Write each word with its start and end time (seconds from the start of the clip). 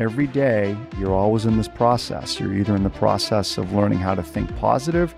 every 0.00 0.26
day, 0.26 0.74
you're 0.98 1.14
always 1.14 1.44
in 1.44 1.58
this 1.58 1.68
process. 1.68 2.40
You're 2.40 2.54
either 2.54 2.74
in 2.74 2.84
the 2.84 2.90
process 2.90 3.58
of 3.58 3.74
learning 3.74 3.98
how 3.98 4.14
to 4.14 4.22
think 4.22 4.54
positive 4.56 5.14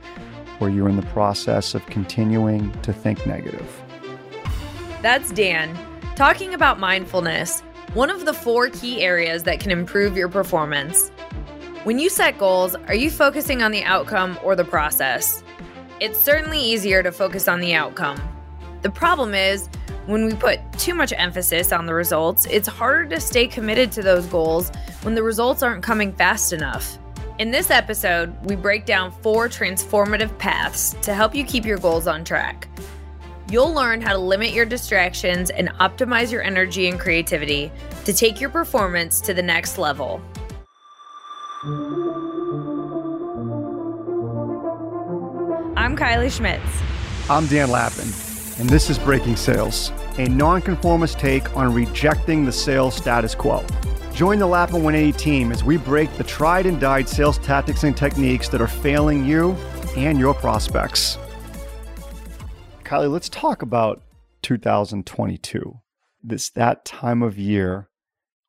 or 0.59 0.69
you're 0.69 0.89
in 0.89 0.97
the 0.97 1.07
process 1.07 1.77
of 1.77 1.87
continuing 1.87 2.73
to 2.83 2.93
think 2.93 3.25
negative. 3.25 3.81
That's 5.01 5.31
Dan 5.31 5.79
talking 6.17 6.53
about 6.53 6.81
mindfulness, 6.81 7.61
one 7.95 8.11
of 8.11 8.25
the 8.25 8.35
four 8.35 8.71
key 8.71 9.03
areas 9.03 9.45
that 9.45 9.61
can 9.61 9.71
improve 9.71 10.17
your 10.17 10.29
performance. 10.29 11.11
When 11.85 11.99
you 11.99 12.11
set 12.11 12.37
goals, 12.39 12.75
are 12.75 12.95
you 12.95 13.11
focusing 13.11 13.63
on 13.63 13.71
the 13.71 13.85
outcome 13.85 14.39
or 14.43 14.57
the 14.57 14.65
process? 14.65 15.45
It's 16.01 16.21
certainly 16.21 16.61
easier 16.61 17.03
to 17.03 17.13
focus 17.13 17.47
on 17.47 17.61
the 17.61 17.73
outcome. 17.73 18.21
The 18.83 18.91
problem 18.91 19.33
is, 19.33 19.69
when 20.07 20.27
we 20.27 20.35
put 20.35 20.61
too 20.79 20.95
much 20.95 21.13
emphasis 21.17 21.73
on 21.73 21.87
the 21.87 21.95
results, 21.95 22.47
it's 22.47 22.67
harder 22.67 23.07
to 23.07 23.21
stay 23.21 23.47
committed 23.47 23.93
to 23.93 24.03
those 24.03 24.27
goals 24.27 24.71
when 25.03 25.15
the 25.15 25.23
results 25.23 25.63
aren't 25.63 25.83
coming 25.83 26.13
fast 26.13 26.53
enough. 26.53 26.99
In 27.39 27.51
this 27.51 27.71
episode, 27.71 28.35
we 28.47 28.57
break 28.57 28.85
down 28.85 29.11
four 29.11 29.49
transformative 29.49 30.37
paths 30.39 30.95
to 31.03 31.15
help 31.15 31.35
you 31.35 31.45
keep 31.45 31.65
your 31.65 31.79
goals 31.79 32.07
on 32.07 32.25
track. 32.25 32.69
You'll 33.51 33.73
learn 33.73 34.01
how 34.01 34.13
to 34.13 34.19
limit 34.19 34.53
your 34.53 34.65
distractions 34.65 35.51
and 35.51 35.69
optimize 35.75 36.33
your 36.33 36.43
energy 36.43 36.89
and 36.89 36.99
creativity 36.99 37.71
to 38.05 38.13
take 38.13 38.41
your 38.41 38.51
performance 38.51 39.21
to 39.23 39.35
the 39.35 39.43
next 39.43 39.79
level. 39.79 40.23
I'm 45.77 45.97
Kylie 45.97 46.31
Schmitz. 46.31 46.63
I'm 47.29 47.47
Dan 47.47 47.71
Lappin, 47.71 48.09
and 48.59 48.69
this 48.69 48.91
is 48.91 48.99
Breaking 48.99 49.37
Sales, 49.37 49.93
a 50.19 50.29
nonconformist 50.29 51.19
take 51.19 51.57
on 51.57 51.73
rejecting 51.73 52.45
the 52.45 52.53
sales 52.53 52.95
status 52.95 53.35
quo. 53.35 53.65
Join 54.15 54.39
the 54.39 54.47
Lappin 54.47 54.83
180 54.83 55.19
team 55.19 55.53
as 55.53 55.65
we 55.65 55.79
break 55.79 56.13
the 56.17 56.25
tried 56.25 56.67
and 56.67 56.79
died 56.79 57.09
sales 57.09 57.39
tactics 57.39 57.85
and 57.85 57.97
techniques 57.97 58.49
that 58.49 58.61
are 58.61 58.67
failing 58.67 59.25
you 59.25 59.53
and 59.97 60.19
your 60.19 60.35
prospects. 60.35 61.19
Kylie, 62.85 63.11
let's 63.11 63.31
talk 63.31 63.63
about 63.63 64.03
2022. 64.43 65.81
This 66.23 66.51
that 66.51 66.85
time 66.85 67.23
of 67.23 67.39
year 67.39 67.89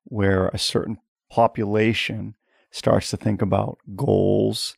where 0.03 0.49
a 0.49 0.57
certain 0.57 0.97
population 1.29 2.35
starts 2.69 3.09
to 3.09 3.17
think 3.17 3.41
about 3.41 3.77
goals 3.95 4.75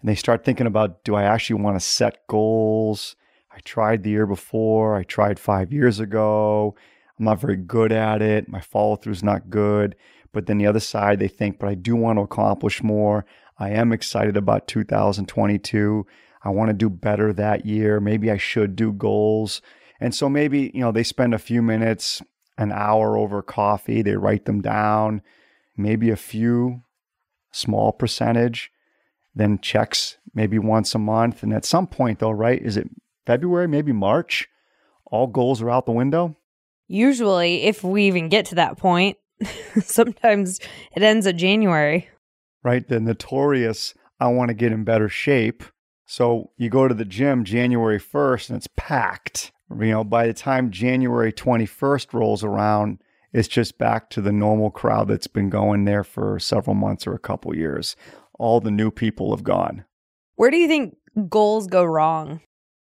and 0.00 0.08
they 0.08 0.14
start 0.14 0.44
thinking 0.44 0.66
about 0.66 1.04
do 1.04 1.14
I 1.14 1.22
actually 1.24 1.60
want 1.60 1.76
to 1.76 1.80
set 1.80 2.26
goals? 2.28 3.16
I 3.54 3.60
tried 3.64 4.02
the 4.02 4.10
year 4.10 4.26
before, 4.26 4.96
I 4.96 5.02
tried 5.02 5.38
5 5.38 5.72
years 5.72 6.00
ago. 6.00 6.74
I'm 7.18 7.26
not 7.26 7.40
very 7.40 7.56
good 7.56 7.92
at 7.92 8.22
it. 8.22 8.48
My 8.48 8.60
follow 8.60 8.96
through 8.96 9.12
is 9.12 9.22
not 9.22 9.50
good. 9.50 9.94
But 10.32 10.46
then 10.46 10.58
the 10.58 10.66
other 10.66 10.80
side, 10.80 11.18
they 11.18 11.28
think, 11.28 11.58
but 11.58 11.68
I 11.68 11.74
do 11.74 11.94
want 11.94 12.18
to 12.18 12.22
accomplish 12.22 12.82
more. 12.82 13.26
I 13.58 13.70
am 13.70 13.92
excited 13.92 14.36
about 14.36 14.66
2022. 14.66 16.06
I 16.42 16.48
want 16.48 16.70
to 16.70 16.74
do 16.74 16.88
better 16.88 17.32
that 17.34 17.66
year. 17.66 18.00
Maybe 18.00 18.30
I 18.30 18.38
should 18.38 18.74
do 18.74 18.92
goals. 18.92 19.60
And 20.00 20.14
so 20.14 20.28
maybe, 20.28 20.70
you 20.74 20.80
know, 20.80 20.90
they 20.90 21.04
spend 21.04 21.34
a 21.34 21.38
few 21.38 21.62
minutes, 21.62 22.22
an 22.58 22.72
hour 22.72 23.16
over 23.16 23.42
coffee, 23.42 24.02
they 24.02 24.16
write 24.16 24.46
them 24.46 24.60
down, 24.60 25.22
maybe 25.76 26.10
a 26.10 26.16
few, 26.16 26.82
small 27.52 27.92
percentage, 27.92 28.72
then 29.34 29.58
checks 29.60 30.16
maybe 30.34 30.58
once 30.58 30.94
a 30.94 30.98
month. 30.98 31.42
And 31.42 31.52
at 31.52 31.64
some 31.64 31.86
point, 31.86 32.18
though, 32.18 32.30
right? 32.30 32.60
Is 32.60 32.76
it 32.76 32.88
February, 33.26 33.68
maybe 33.68 33.92
March? 33.92 34.48
All 35.06 35.26
goals 35.26 35.60
are 35.62 35.70
out 35.70 35.86
the 35.86 35.92
window? 35.92 36.36
Usually, 36.88 37.62
if 37.62 37.84
we 37.84 38.04
even 38.04 38.28
get 38.28 38.46
to 38.46 38.54
that 38.56 38.78
point, 38.78 39.16
sometimes 39.82 40.58
it 40.94 41.02
ends 41.02 41.26
at 41.26 41.36
January. 41.36 42.08
Right? 42.62 42.86
The 42.86 43.00
notorious, 43.00 43.94
I 44.20 44.28
want 44.28 44.48
to 44.48 44.54
get 44.54 44.72
in 44.72 44.84
better 44.84 45.08
shape. 45.08 45.64
So 46.06 46.50
you 46.56 46.68
go 46.68 46.88
to 46.88 46.94
the 46.94 47.04
gym 47.04 47.44
January 47.44 47.98
1st 47.98 48.50
and 48.50 48.56
it's 48.56 48.68
packed. 48.76 49.52
You 49.70 49.86
know, 49.86 50.04
by 50.04 50.26
the 50.26 50.34
time 50.34 50.70
January 50.70 51.32
21st 51.32 52.12
rolls 52.12 52.44
around, 52.44 52.98
it's 53.32 53.48
just 53.48 53.78
back 53.78 54.10
to 54.10 54.20
the 54.20 54.32
normal 54.32 54.70
crowd 54.70 55.08
that's 55.08 55.26
been 55.26 55.48
going 55.48 55.84
there 55.84 56.04
for 56.04 56.38
several 56.38 56.74
months 56.74 57.06
or 57.06 57.14
a 57.14 57.18
couple 57.18 57.56
years. 57.56 57.96
All 58.38 58.60
the 58.60 58.70
new 58.70 58.90
people 58.90 59.34
have 59.34 59.44
gone. 59.44 59.84
Where 60.36 60.50
do 60.50 60.58
you 60.58 60.68
think 60.68 60.96
goals 61.28 61.66
go 61.66 61.84
wrong? 61.84 62.40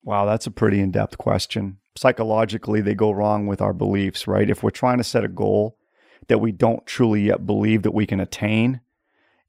Wow, 0.02 0.24
that's 0.24 0.46
a 0.46 0.50
pretty 0.50 0.80
in 0.80 0.90
depth 0.90 1.18
question. 1.18 1.78
Psychologically, 1.96 2.80
they 2.80 2.94
go 2.94 3.10
wrong 3.10 3.46
with 3.46 3.60
our 3.60 3.74
beliefs, 3.74 4.26
right? 4.26 4.48
If 4.48 4.62
we're 4.62 4.70
trying 4.70 4.98
to 4.98 5.04
set 5.04 5.24
a 5.24 5.28
goal 5.28 5.76
that 6.28 6.38
we 6.38 6.52
don't 6.52 6.86
truly 6.86 7.22
yet 7.22 7.46
believe 7.46 7.82
that 7.82 7.94
we 7.94 8.06
can 8.06 8.20
attain, 8.20 8.80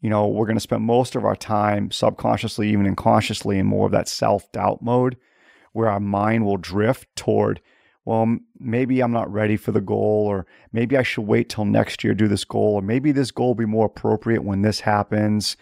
you 0.02 0.10
know, 0.10 0.28
we're 0.28 0.48
going 0.48 0.58
to 0.58 0.62
spend 0.62 0.84
most 0.84 1.16
of 1.16 1.24
our 1.24 1.36
time 1.36 1.92
subconsciously, 1.92 2.70
even 2.70 2.88
unconsciously, 2.88 3.60
in 3.60 3.68
more 3.68 3.86
of 3.86 3.92
that 3.92 4.08
self 4.08 4.52
doubt 4.52 4.82
mode 4.82 5.18
where 5.74 5.90
our 5.90 6.00
mind 6.00 6.46
will 6.46 6.58
drift 6.58 7.08
toward, 7.16 7.62
well, 8.04 8.38
maybe 8.60 9.02
I'm 9.02 9.12
not 9.12 9.32
ready 9.32 9.56
for 9.56 9.72
the 9.72 9.80
goal, 9.80 10.26
or 10.28 10.46
maybe 10.74 10.98
I 10.98 11.04
should 11.04 11.28
wait 11.28 11.50
till 11.50 11.66
next 11.66 12.04
year 12.04 12.14
do 12.14 12.28
this 12.28 12.44
goal, 12.44 12.74
or 12.74 12.82
maybe 12.82 13.12
this 13.12 13.32
goal 13.32 13.50
will 13.50 13.56
be 13.56 13.66
more 13.66 13.86
appropriate 13.86 14.44
when 14.44 14.64
this 14.64 14.82
happens. 14.82 15.56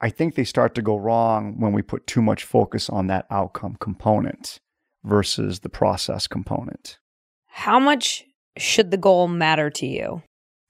I 0.00 0.08
think 0.10 0.34
they 0.34 0.44
start 0.44 0.74
to 0.76 0.82
go 0.82 0.96
wrong 0.96 1.60
when 1.60 1.72
we 1.72 1.82
put 1.82 2.06
too 2.06 2.22
much 2.22 2.44
focus 2.44 2.88
on 2.88 3.06
that 3.08 3.26
outcome 3.30 3.76
component 3.80 4.60
versus 5.04 5.60
the 5.60 5.68
process 5.68 6.26
component. 6.26 6.98
How 7.46 7.78
much 7.78 8.24
should 8.56 8.90
the 8.90 8.96
goal 8.96 9.28
matter 9.28 9.70
to 9.70 9.86
you? 9.86 10.22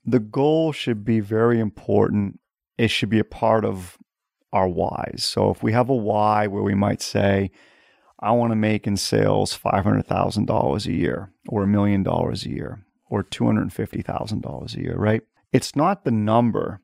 The 0.04 0.20
goal 0.20 0.72
should 0.72 1.04
be 1.04 1.20
very 1.20 1.60
important. 1.60 2.40
It 2.78 2.88
should 2.88 3.10
be 3.10 3.18
a 3.18 3.24
part 3.24 3.64
of 3.64 3.98
our 4.52 4.68
whys. 4.68 5.22
So 5.24 5.50
if 5.50 5.62
we 5.62 5.72
have 5.72 5.88
a 5.88 5.94
why 5.94 6.46
where 6.46 6.62
we 6.62 6.74
might 6.74 7.02
say, 7.02 7.50
I 8.18 8.32
want 8.32 8.50
to 8.52 8.56
make 8.56 8.86
in 8.86 8.96
sales 8.96 9.56
$500,000 9.56 10.86
a 10.86 10.92
year 10.92 11.32
or 11.48 11.62
a 11.62 11.68
million 11.68 12.02
dollars 12.02 12.44
a 12.44 12.50
year 12.50 12.84
or 13.08 13.22
$250,000 13.24 14.76
a 14.76 14.80
year, 14.80 14.96
right? 14.96 15.22
It's 15.52 15.74
not 15.74 16.04
the 16.04 16.10
number 16.10 16.80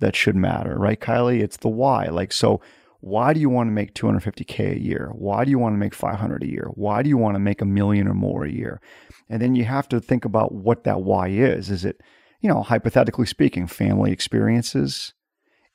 that 0.00 0.16
should 0.16 0.36
matter, 0.36 0.76
right, 0.78 1.00
Kylie? 1.00 1.40
It's 1.40 1.58
the 1.58 1.68
why. 1.68 2.06
Like, 2.06 2.32
so 2.32 2.60
why 3.00 3.32
do 3.32 3.40
you 3.40 3.48
want 3.48 3.68
to 3.68 3.72
make 3.72 3.94
250K 3.94 4.76
a 4.76 4.80
year? 4.80 5.10
Why 5.14 5.44
do 5.44 5.50
you 5.50 5.58
want 5.58 5.74
to 5.74 5.78
make 5.78 5.94
500 5.94 6.42
a 6.42 6.48
year? 6.48 6.68
Why 6.74 7.02
do 7.02 7.08
you 7.08 7.16
want 7.16 7.34
to 7.34 7.40
make 7.40 7.60
a 7.60 7.66
million 7.66 8.08
or 8.08 8.14
more 8.14 8.44
a 8.44 8.50
year? 8.50 8.80
And 9.28 9.40
then 9.40 9.54
you 9.54 9.64
have 9.64 9.88
to 9.90 10.00
think 10.00 10.24
about 10.24 10.52
what 10.52 10.84
that 10.84 11.02
why 11.02 11.28
is. 11.28 11.70
Is 11.70 11.84
it, 11.84 12.00
you 12.40 12.48
know, 12.48 12.62
hypothetically 12.62 13.26
speaking, 13.26 13.66
family 13.66 14.12
experiences? 14.12 15.14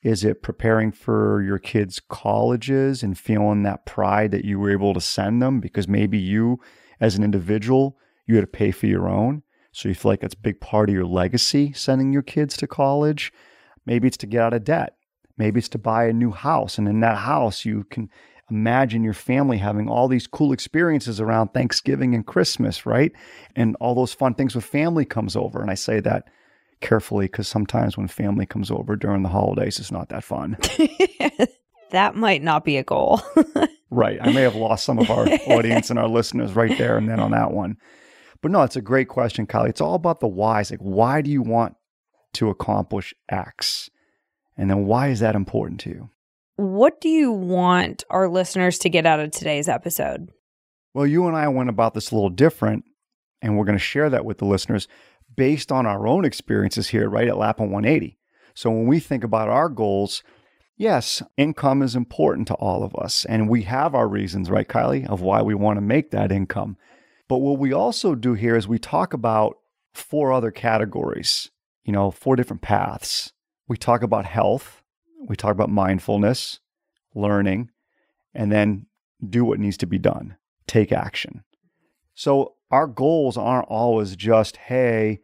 Is 0.04 0.24
it 0.24 0.42
preparing 0.42 0.92
for 0.92 1.44
your 1.44 1.60
kids' 1.60 2.02
colleges 2.10 3.04
and 3.04 3.18
feeling 3.18 3.64
that 3.64 3.86
pride 3.86 4.32
that 4.32 4.46
you 4.46 4.60
were 4.60 4.72
able 4.72 4.94
to 4.94 5.02
send 5.02 5.42
them 5.42 5.60
because 5.60 5.88
maybe 5.88 6.18
you, 6.18 6.60
as 7.00 7.16
an 7.16 7.24
individual, 7.24 7.98
you 8.26 8.36
had 8.36 8.42
to 8.42 8.48
pay 8.48 8.72
for 8.72 8.88
your 8.88 9.08
own? 9.08 9.44
So 9.72 9.88
you 9.88 9.96
feel 9.96 10.12
like 10.12 10.22
that's 10.22 10.34
a 10.34 10.40
big 10.40 10.60
part 10.60 10.90
of 10.90 10.96
your 10.96 11.06
legacy 11.06 11.72
sending 11.74 12.12
your 12.12 12.24
kids 12.24 12.58
to 12.58 12.68
college. 12.68 13.32
Maybe 13.86 14.08
it's 14.08 14.18
to 14.18 14.28
get 14.28 14.42
out 14.42 14.54
of 14.54 14.64
debt. 14.64 14.96
Maybe 15.38 15.60
it's 15.60 15.70
to 15.70 15.78
buy 15.78 16.06
a 16.06 16.14
new 16.14 16.32
house. 16.32 16.78
And 16.78 16.88
in 16.88 17.00
that 17.00 17.18
house, 17.18 17.66
you 17.66 17.86
can 17.86 18.10
imagine 18.50 19.04
your 19.04 19.14
family 19.14 19.58
having 19.58 19.90
all 19.90 20.08
these 20.08 20.28
cool 20.28 20.52
experiences 20.52 21.20
around 21.20 21.50
Thanksgiving 21.50 22.14
and 22.14 22.28
Christmas, 22.28 22.86
right? 22.86 23.12
And 23.56 23.76
all 23.80 23.96
those 23.96 24.14
fun 24.14 24.34
things 24.34 24.54
with 24.54 24.66
family 24.66 25.06
comes 25.06 25.36
over. 25.36 25.62
And 25.62 25.72
I 25.72 25.76
say 25.76 26.00
that 26.02 26.28
carefully 26.82 27.26
because 27.26 27.48
sometimes 27.48 27.98
when 27.98 28.08
family 28.08 28.46
comes 28.46 28.70
over 28.70 28.96
during 28.96 29.24
the 29.24 29.30
holidays, 29.30 29.80
it's 29.80 29.92
not 29.92 30.10
that 30.10 30.24
fun. 30.24 30.58
that 31.92 32.16
might 32.16 32.44
not 32.44 32.66
be 32.66 32.78
a 32.78 32.84
goal. 32.84 33.22
right. 33.90 34.20
I 34.22 34.32
may 34.32 34.42
have 34.42 34.56
lost 34.56 34.84
some 34.86 35.00
of 35.00 35.10
our 35.10 35.28
audience 35.48 35.90
and 35.90 35.98
our 35.98 36.10
listeners 36.10 36.54
right 36.54 36.78
there 36.78 36.98
and 36.98 37.10
then 37.10 37.20
on 37.20 37.32
that 37.32 37.52
one. 37.52 37.78
But 38.42 38.52
no, 38.52 38.64
it's 38.64 38.76
a 38.76 38.82
great 38.82 39.08
question, 39.08 39.48
Kylie. 39.48 39.70
It's 39.70 39.82
all 39.82 39.96
about 39.96 40.20
the 40.20 40.28
whys. 40.28 40.72
Like, 40.72 40.80
why 40.80 41.22
do 41.22 41.30
you 41.30 41.44
want 41.44 41.76
to 42.34 42.50
accomplish 42.50 43.14
X? 43.30 43.90
And 44.58 44.70
then 44.70 44.86
why 44.86 45.10
is 45.10 45.20
that 45.22 45.36
important 45.36 45.80
to 45.82 45.90
you? 45.90 46.10
What 46.58 47.02
do 47.02 47.10
you 47.10 47.32
want 47.32 48.04
our 48.10 48.28
listeners 48.28 48.78
to 48.80 48.90
get 48.90 49.06
out 49.06 49.20
of 49.20 49.32
today's 49.32 49.68
episode? 49.68 50.30
Well, 50.94 51.08
you 51.08 51.28
and 51.28 51.36
I 51.36 51.48
went 51.48 51.70
about 51.70 51.94
this 51.94 52.12
a 52.12 52.16
little 52.16 52.30
different, 52.30 52.84
and 53.42 53.58
we're 53.58 53.66
going 53.66 53.78
to 53.78 53.84
share 53.84 54.10
that 54.10 54.26
with 54.26 54.38
the 54.38 54.46
listeners 54.46 54.88
based 55.36 55.72
on 55.72 55.86
our 55.86 56.06
own 56.06 56.26
experiences 56.26 56.90
here, 56.90 57.10
right, 57.10 57.28
at 57.28 57.38
Lappin 57.38 57.72
180. 57.72 58.18
So 58.54 58.70
when 58.70 58.86
we 58.86 59.00
think 59.00 59.24
about 59.24 59.50
our 59.50 59.70
goals, 59.70 60.24
yes, 60.76 61.24
income 61.38 61.82
is 61.82 61.96
important 61.96 62.48
to 62.50 62.56
all 62.56 62.84
of 62.84 62.96
us. 62.96 63.26
And 63.26 63.50
we 63.50 63.64
have 63.64 63.96
our 63.96 64.08
reasons, 64.08 64.50
right, 64.50 64.68
Kylie, 64.68 65.08
of 65.08 65.22
why 65.22 65.42
we 65.42 65.56
want 65.56 65.78
to 65.78 65.82
make 65.82 66.12
that 66.12 66.32
income. 66.32 66.78
But 67.30 67.38
what 67.38 67.60
we 67.60 67.72
also 67.72 68.14
do 68.14 68.34
here 68.34 68.58
is 68.58 68.68
we 68.68 68.80
talk 68.80 69.14
about 69.14 69.58
four 69.94 70.34
other 70.34 70.52
categories, 70.52 71.50
you 71.84 71.94
know, 71.94 72.12
four 72.12 72.36
different 72.36 72.62
paths. 72.62 73.34
We 73.68 73.78
talk 73.78 74.04
about 74.04 74.26
health, 74.26 74.84
we 75.28 75.36
talk 75.36 75.52
about 75.52 75.70
mindfulness, 75.70 76.60
learning, 77.16 77.70
and 78.34 78.52
then 78.52 78.88
do 79.28 79.46
what 79.46 79.60
needs 79.60 79.78
to 79.78 79.86
be 79.86 80.00
done, 80.00 80.38
take 80.68 80.92
action. 80.92 81.44
So 82.14 82.56
our 82.70 82.88
goals 82.88 83.38
aren't 83.38 83.68
always 83.68 84.16
just, 84.16 84.58
hey, 84.58 85.20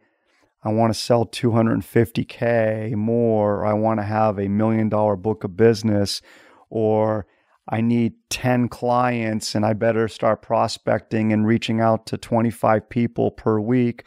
I 0.62 0.72
want 0.72 0.92
to 0.92 0.98
sell 0.98 1.24
250K 1.24 2.94
more, 2.94 3.60
or 3.60 3.66
I 3.66 3.72
want 3.74 4.00
to 4.00 4.04
have 4.04 4.38
a 4.38 4.48
million 4.48 4.88
dollar 4.88 5.16
book 5.16 5.44
of 5.44 5.56
business, 5.56 6.20
or 6.68 7.26
I 7.68 7.80
need 7.80 8.14
10 8.30 8.68
clients 8.68 9.54
and 9.54 9.64
I 9.64 9.74
better 9.74 10.08
start 10.08 10.42
prospecting 10.42 11.32
and 11.32 11.46
reaching 11.46 11.80
out 11.80 12.06
to 12.06 12.16
25 12.16 12.88
people 12.88 13.30
per 13.30 13.60
week. 13.60 14.04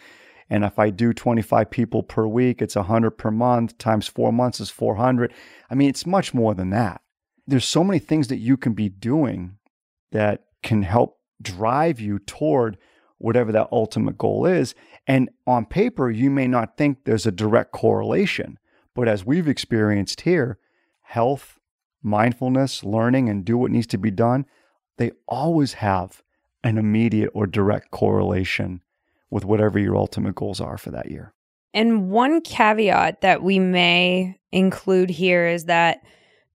And 0.52 0.66
if 0.66 0.78
I 0.78 0.90
do 0.90 1.14
25 1.14 1.72
people 1.72 2.04
per 2.04 2.28
week, 2.28 2.62
it's 2.62 2.76
100 2.76 3.12
per 3.12 3.32
month 3.32 3.78
times 3.78 4.08
four 4.08 4.34
months 4.34 4.60
is 4.60 4.70
400. 4.70 5.34
I 5.70 5.76
mean, 5.76 5.88
it's 5.88 6.06
much 6.06 6.34
more 6.34 6.54
than 6.54 6.72
that. 6.72 7.02
There's 7.48 7.64
so 7.64 7.86
many 7.86 8.00
things 8.00 8.28
that 8.28 8.38
you 8.38 8.58
can 8.58 8.74
be 8.74 8.90
doing 8.90 9.58
that 10.12 10.44
can 10.62 10.84
help 10.84 11.20
drive 11.42 12.02
you 12.02 12.20
toward 12.20 12.78
whatever 13.18 13.54
that 13.54 13.70
ultimate 13.72 14.18
goal 14.18 14.46
is. 14.46 14.76
And 15.08 15.30
on 15.48 15.66
paper, 15.66 16.12
you 16.12 16.30
may 16.30 16.48
not 16.48 16.76
think 16.76 17.06
there's 17.06 17.26
a 17.26 17.32
direct 17.32 17.72
correlation. 17.72 18.60
But 18.94 19.08
as 19.08 19.26
we've 19.26 19.48
experienced 19.48 20.22
here, 20.22 20.60
health, 21.04 21.60
mindfulness, 22.04 22.84
learning, 22.84 23.30
and 23.30 23.46
do 23.46 23.58
what 23.58 23.72
needs 23.72 23.88
to 23.88 23.98
be 23.98 24.12
done, 24.12 24.46
they 24.98 25.12
always 25.30 25.74
have 25.74 26.22
an 26.62 26.78
immediate 26.78 27.32
or 27.34 27.48
direct 27.48 27.90
correlation 27.90 28.82
with 29.32 29.46
whatever 29.46 29.80
your 29.80 29.96
ultimate 29.96 30.36
goals 30.36 30.62
are 30.62 30.78
for 30.78 30.92
that 30.92 31.10
year. 31.10 31.34
And 31.74 32.12
one 32.12 32.42
caveat 32.42 33.22
that 33.22 33.42
we 33.42 33.58
may 33.58 34.38
include 34.52 35.10
here 35.10 35.48
is 35.48 35.66
that 35.66 36.02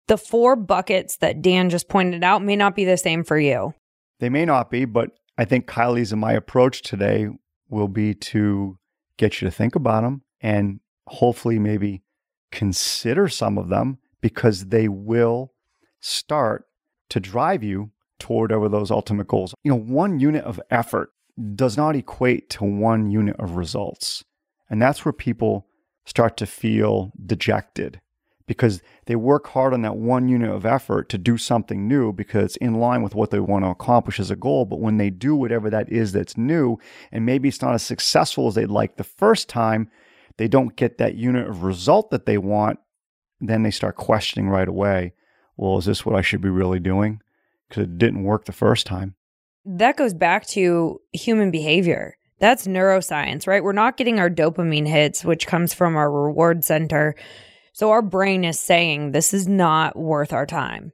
the 0.08 0.18
four 0.18 0.56
buckets 0.56 1.18
that 1.18 1.42
Dan 1.42 1.70
just 1.70 1.88
pointed 1.88 2.24
out 2.24 2.44
may 2.44 2.56
not 2.56 2.76
be 2.76 2.84
the 2.84 2.98
same 2.98 3.24
for 3.24 3.40
you. 3.40 3.74
They 4.20 4.30
may 4.30 4.44
not 4.44 4.70
be, 4.70 4.86
but 4.86 5.12
I 5.38 5.46
think 5.46 5.68
Kylie's 5.68 6.12
and 6.12 6.20
my 6.20 6.34
approach 6.34 6.82
today 6.82 7.28
will 7.70 7.88
be 7.88 8.14
to 8.14 8.78
get 9.18 9.40
you 9.40 9.48
to 9.48 9.52
think 9.52 9.76
about 9.76 10.02
them 10.02 10.24
and 10.42 10.80
hopefully 11.08 11.60
maybe 11.60 12.04
consider 12.52 13.28
some 13.28 13.58
of 13.58 13.70
them 13.70 14.00
because 14.22 14.66
they 14.66 14.88
will 14.88 15.54
start 16.00 16.66
to 17.10 17.20
drive 17.20 17.64
you 17.64 17.92
toward 18.20 18.52
over 18.52 18.70
those 18.70 18.92
ultimate 18.92 19.28
goals. 19.28 19.54
You 19.64 19.72
know, 19.72 19.80
one 19.80 20.20
unit 20.20 20.44
of 20.44 20.60
effort 20.70 21.13
does 21.56 21.78
not 21.78 21.96
equate 21.96 22.50
to 22.52 22.64
one 22.64 23.10
unit 23.10 23.36
of 23.40 23.56
results. 23.56 24.24
And 24.70 24.82
that's 24.82 25.04
where 25.04 25.14
people 25.14 25.68
start 26.06 26.38
to 26.38 26.46
feel 26.46 27.12
dejected 27.26 28.00
because 28.46 28.82
they 29.06 29.16
work 29.16 29.48
hard 29.48 29.74
on 29.74 29.82
that 29.84 29.96
one 29.96 30.28
unit 30.28 30.50
of 30.50 30.66
effort 30.66 31.08
to 31.10 31.18
do 31.18 31.38
something 31.38 31.88
new 31.88 32.12
because 32.12 32.44
it's 32.44 32.56
in 32.58 32.76
line 32.76 33.02
with 33.02 33.16
what 33.16 33.32
they 33.32 33.40
want 33.40 33.64
to 33.64 33.70
accomplish 33.70 34.20
as 34.20 34.30
a 34.30 34.36
goal. 34.36 34.66
But 34.66 34.80
when 34.80 34.98
they 34.98 35.10
do 35.10 35.36
whatever 35.36 35.70
that 35.70 35.92
is 35.92 36.12
that's 36.12 36.38
new, 36.38 36.78
and 37.12 37.26
maybe 37.26 37.48
it's 37.48 37.62
not 37.62 37.74
as 37.74 37.84
successful 37.84 38.48
as 38.48 38.56
they'd 38.56 38.68
like 38.68 38.98
the 38.98 39.04
first 39.04 39.48
time, 39.48 39.90
they 40.38 40.48
don't 40.48 40.76
get 40.76 40.98
that 40.98 41.16
unit 41.16 41.48
of 41.48 41.64
result 41.64 42.12
that 42.12 42.26
they 42.26 42.38
want 42.38 42.80
then 43.40 43.64
they 43.64 43.72
start 43.72 43.96
questioning 43.98 44.50
right 44.50 44.68
away 44.70 45.14
well, 45.56 45.78
is 45.78 45.86
this 45.86 46.06
what 46.06 46.16
I 46.16 46.22
should 46.22 46.42
be 46.42 46.50
really 46.50 46.80
doing? 46.80 47.22
Because 47.70 47.84
it 47.84 47.98
didn't 47.98 48.24
work 48.24 48.46
the 48.46 48.52
first 48.52 48.88
time. 48.88 49.16
That 49.66 49.98
goes 49.98 50.14
back 50.14 50.46
to 50.48 51.00
human 51.14 51.52
behavior. 51.52 52.18
That's 52.40 52.68
neuroscience, 52.68 53.48
right? 53.48 53.64
We're 53.64 53.72
not 53.72 53.96
getting 53.96 54.20
our 54.20 54.30
dopamine 54.30 54.88
hits, 54.88 55.24
which 55.24 55.48
comes 55.48 55.74
from 55.74 55.96
our 55.96 56.12
reward 56.12 56.66
center. 56.66 57.16
So 57.72 57.92
our 57.92 58.02
brain 58.02 58.44
is 58.44 58.60
saying 58.60 59.12
this 59.12 59.34
is 59.34 59.48
not 59.48 59.98
worth 59.98 60.34
our 60.34 60.46
time. 60.46 60.92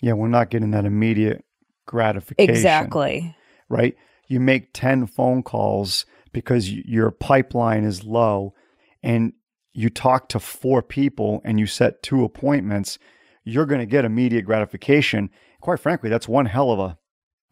Yeah, 0.00 0.14
we're 0.14 0.28
not 0.28 0.50
getting 0.50 0.72
that 0.72 0.84
immediate 0.84 1.44
gratification. 1.86 2.54
Exactly. 2.54 3.36
Right? 3.68 3.96
You 4.26 4.40
make 4.40 4.72
10 4.72 5.06
phone 5.06 5.42
calls 5.42 6.04
because 6.32 6.70
your 6.70 7.10
pipeline 7.10 7.84
is 7.84 8.04
low 8.04 8.54
and 9.02 9.32
you 9.72 9.90
talk 9.90 10.28
to 10.30 10.40
four 10.40 10.82
people 10.82 11.40
and 11.44 11.58
you 11.60 11.66
set 11.66 12.02
two 12.02 12.24
appointments, 12.24 12.98
you're 13.44 13.66
going 13.66 13.80
to 13.80 13.86
get 13.86 14.04
immediate 14.04 14.44
gratification. 14.44 15.30
Quite 15.60 15.80
frankly, 15.80 16.10
that's 16.10 16.28
one 16.28 16.46
hell 16.46 16.72
of 16.72 16.78
a 16.78 16.98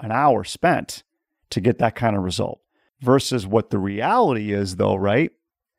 an 0.01 0.13
hour 0.13 0.45
spent 0.45 1.03
to 1.51 1.61
get 1.61 1.79
that 1.79 1.95
kind 1.95 2.17
of 2.17 2.23
result. 2.23 2.61
Versus 3.01 3.47
what 3.47 3.71
the 3.71 3.79
reality 3.79 4.53
is 4.53 4.77
though, 4.77 4.97
right? 4.97 5.31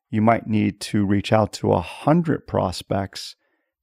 You 0.10 0.22
might 0.22 0.48
need 0.48 0.80
to 0.82 1.06
reach 1.06 1.34
out 1.34 1.52
to 1.54 1.72
a 1.72 1.82
hundred 1.82 2.48
prospects 2.48 3.36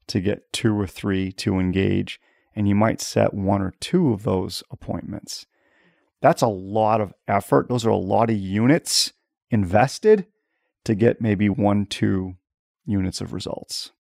to 0.06 0.20
get 0.20 0.52
two 0.52 0.78
or 0.78 0.86
three 0.86 1.32
to 1.32 1.58
engage, 1.58 2.20
and 2.54 2.68
you 2.68 2.74
might 2.74 3.00
set 3.00 3.34
one 3.34 3.60
or 3.60 3.74
two 3.80 4.12
of 4.12 4.22
those 4.22 4.62
appointments. 4.70 5.46
That's 6.20 6.42
a 6.42 6.48
lot 6.48 7.00
of 7.00 7.12
effort. 7.28 7.68
Those 7.68 7.84
are 7.84 7.90
a 7.90 7.96
lot 7.96 8.30
of 8.30 8.36
units 8.36 9.12
invested 9.50 10.26
to 10.84 10.94
get 10.94 11.20
maybe 11.20 11.48
one, 11.48 11.86
two 11.86 12.36
units 12.86 13.20
of 13.20 13.32
results. 13.32 13.92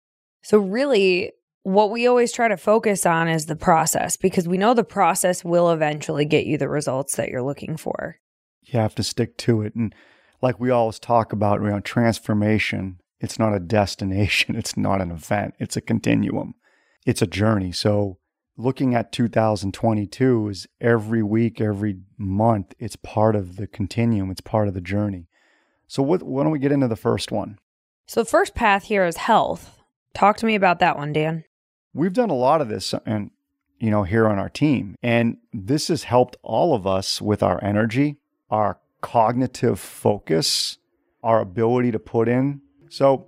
So, 0.41 0.57
really, 0.57 1.33
what 1.63 1.91
we 1.91 2.07
always 2.07 2.31
try 2.31 2.49
to 2.49 2.57
focus 2.57 3.05
on 3.05 3.29
is 3.29 3.45
the 3.45 3.55
process 3.55 4.17
because 4.17 4.47
we 4.47 4.57
know 4.57 4.73
the 4.73 4.83
process 4.83 5.43
will 5.43 5.71
eventually 5.71 6.25
get 6.25 6.45
you 6.45 6.57
the 6.57 6.69
results 6.69 7.15
that 7.15 7.29
you're 7.29 7.41
looking 7.41 7.77
for. 7.77 8.17
You 8.61 8.79
have 8.79 8.95
to 8.95 9.03
stick 9.03 9.37
to 9.39 9.61
it. 9.61 9.73
And 9.73 9.95
like 10.41 10.59
we 10.59 10.69
always 10.69 10.99
talk 10.99 11.31
about, 11.31 11.61
you 11.61 11.69
know, 11.69 11.79
transformation, 11.79 12.99
it's 13.21 13.39
not 13.39 13.55
a 13.55 13.59
destination, 13.59 14.55
it's 14.57 14.75
not 14.75 15.01
an 15.01 15.09
event, 15.09 15.55
it's 15.57 15.77
a 15.77 15.81
continuum, 15.81 16.55
it's 17.05 17.21
a 17.21 17.27
journey. 17.27 17.71
So, 17.71 18.19
looking 18.55 18.93
at 18.93 19.11
2022 19.11 20.49
is 20.49 20.67
every 20.79 21.23
week, 21.23 21.59
every 21.59 21.97
month, 22.17 22.73
it's 22.77 22.97
part 22.97 23.35
of 23.35 23.55
the 23.55 23.67
continuum, 23.67 24.29
it's 24.29 24.41
part 24.41 24.67
of 24.67 24.73
the 24.73 24.81
journey. 24.81 25.27
So, 25.87 26.03
what, 26.03 26.23
why 26.23 26.43
don't 26.43 26.51
we 26.51 26.59
get 26.59 26.73
into 26.73 26.89
the 26.89 26.95
first 26.97 27.31
one? 27.31 27.57
So, 28.05 28.21
the 28.21 28.29
first 28.29 28.53
path 28.53 28.83
here 28.83 29.05
is 29.05 29.17
health. 29.17 29.79
Talk 30.13 30.37
to 30.37 30.45
me 30.45 30.55
about 30.55 30.79
that 30.79 30.97
one, 30.97 31.13
Dan. 31.13 31.45
We've 31.93 32.13
done 32.13 32.29
a 32.29 32.35
lot 32.35 32.61
of 32.61 32.69
this 32.69 32.93
and 33.05 33.31
you 33.79 33.91
know 33.91 34.03
here 34.03 34.27
on 34.27 34.39
our 34.39 34.49
team 34.49 34.95
and 35.03 35.37
this 35.51 35.89
has 35.89 36.03
helped 36.03 36.37
all 36.41 36.73
of 36.73 36.87
us 36.87 37.21
with 37.21 37.43
our 37.43 37.63
energy, 37.63 38.17
our 38.49 38.79
cognitive 39.01 39.79
focus, 39.79 40.77
our 41.21 41.39
ability 41.39 41.91
to 41.91 41.99
put 41.99 42.27
in. 42.27 42.61
So 42.89 43.27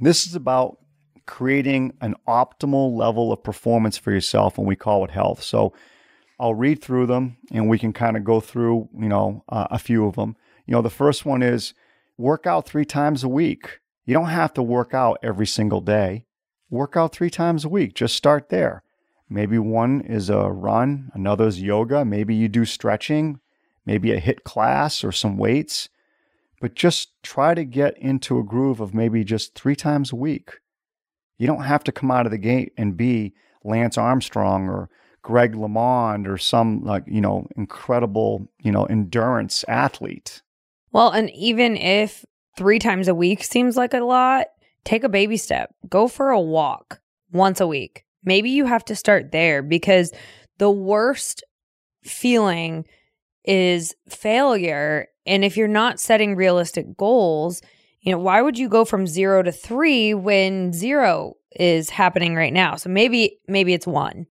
this 0.00 0.26
is 0.26 0.34
about 0.34 0.78
creating 1.26 1.92
an 2.00 2.14
optimal 2.26 2.96
level 2.96 3.32
of 3.32 3.42
performance 3.42 3.98
for 3.98 4.12
yourself 4.12 4.58
and 4.58 4.66
we 4.66 4.76
call 4.76 5.04
it 5.04 5.10
health. 5.10 5.42
So 5.42 5.72
I'll 6.38 6.54
read 6.54 6.82
through 6.82 7.06
them 7.06 7.36
and 7.50 7.68
we 7.68 7.78
can 7.78 7.92
kind 7.92 8.16
of 8.16 8.24
go 8.24 8.40
through, 8.40 8.88
you 8.96 9.08
know, 9.08 9.44
uh, 9.48 9.66
a 9.70 9.78
few 9.78 10.06
of 10.06 10.16
them. 10.16 10.36
You 10.66 10.72
know, 10.72 10.82
the 10.82 10.90
first 10.90 11.26
one 11.26 11.42
is 11.42 11.74
work 12.16 12.46
out 12.46 12.66
3 12.66 12.84
times 12.84 13.24
a 13.24 13.28
week. 13.28 13.80
You 14.04 14.14
don't 14.14 14.26
have 14.26 14.54
to 14.54 14.62
work 14.62 14.94
out 14.94 15.18
every 15.22 15.46
single 15.46 15.80
day. 15.80 16.25
Work 16.70 16.96
out 16.96 17.12
three 17.12 17.30
times 17.30 17.64
a 17.64 17.68
week. 17.68 17.94
Just 17.94 18.16
start 18.16 18.48
there. 18.48 18.82
Maybe 19.28 19.58
one 19.58 20.00
is 20.02 20.30
a 20.30 20.50
run, 20.50 21.10
another 21.14 21.46
is 21.46 21.60
yoga. 21.60 22.04
Maybe 22.04 22.34
you 22.34 22.48
do 22.48 22.64
stretching, 22.64 23.40
maybe 23.84 24.12
a 24.12 24.20
HIIT 24.20 24.44
class 24.44 25.02
or 25.02 25.10
some 25.10 25.36
weights. 25.36 25.88
But 26.60 26.74
just 26.74 27.10
try 27.22 27.54
to 27.54 27.64
get 27.64 27.98
into 27.98 28.38
a 28.38 28.44
groove 28.44 28.80
of 28.80 28.94
maybe 28.94 29.24
just 29.24 29.54
three 29.54 29.76
times 29.76 30.12
a 30.12 30.16
week. 30.16 30.60
You 31.38 31.46
don't 31.46 31.64
have 31.64 31.84
to 31.84 31.92
come 31.92 32.10
out 32.10 32.26
of 32.26 32.32
the 32.32 32.38
gate 32.38 32.72
and 32.76 32.96
be 32.96 33.34
Lance 33.62 33.98
Armstrong 33.98 34.68
or 34.68 34.88
Greg 35.22 35.54
LeMond 35.54 36.28
or 36.28 36.38
some 36.38 36.82
like, 36.84 37.04
you 37.06 37.20
know, 37.20 37.46
incredible, 37.56 38.48
you 38.62 38.72
know, 38.72 38.84
endurance 38.84 39.64
athlete. 39.68 40.42
Well, 40.92 41.10
and 41.10 41.30
even 41.30 41.76
if 41.76 42.24
three 42.56 42.78
times 42.78 43.08
a 43.08 43.14
week 43.14 43.44
seems 43.44 43.76
like 43.76 43.92
a 43.92 44.00
lot, 44.00 44.46
take 44.86 45.04
a 45.04 45.08
baby 45.10 45.36
step. 45.36 45.74
Go 45.88 46.08
for 46.08 46.30
a 46.30 46.40
walk 46.40 47.00
once 47.32 47.60
a 47.60 47.66
week. 47.66 48.04
Maybe 48.24 48.50
you 48.50 48.64
have 48.64 48.84
to 48.86 48.96
start 48.96 49.32
there 49.32 49.62
because 49.62 50.12
the 50.58 50.70
worst 50.70 51.44
feeling 52.02 52.86
is 53.44 53.94
failure. 54.08 55.08
And 55.26 55.44
if 55.44 55.56
you're 55.56 55.68
not 55.68 56.00
setting 56.00 56.36
realistic 56.36 56.96
goals, 56.96 57.60
you 58.00 58.12
know, 58.12 58.18
why 58.18 58.40
would 58.40 58.58
you 58.58 58.68
go 58.68 58.84
from 58.84 59.06
zero 59.06 59.42
to 59.42 59.52
three 59.52 60.14
when 60.14 60.72
zero 60.72 61.34
is 61.58 61.90
happening 61.90 62.34
right 62.34 62.52
now? 62.52 62.76
So 62.76 62.88
maybe, 62.88 63.38
maybe 63.48 63.74
it's 63.74 63.86
one. 63.86 64.26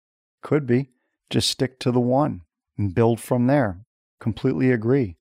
Could 0.42 0.66
be. 0.66 0.90
Just 1.30 1.48
stick 1.48 1.78
to 1.80 1.92
the 1.92 2.00
one 2.00 2.42
and 2.76 2.94
build 2.94 3.20
from 3.20 3.46
there. 3.46 3.84
Completely 4.18 4.72
agree. 4.72 5.16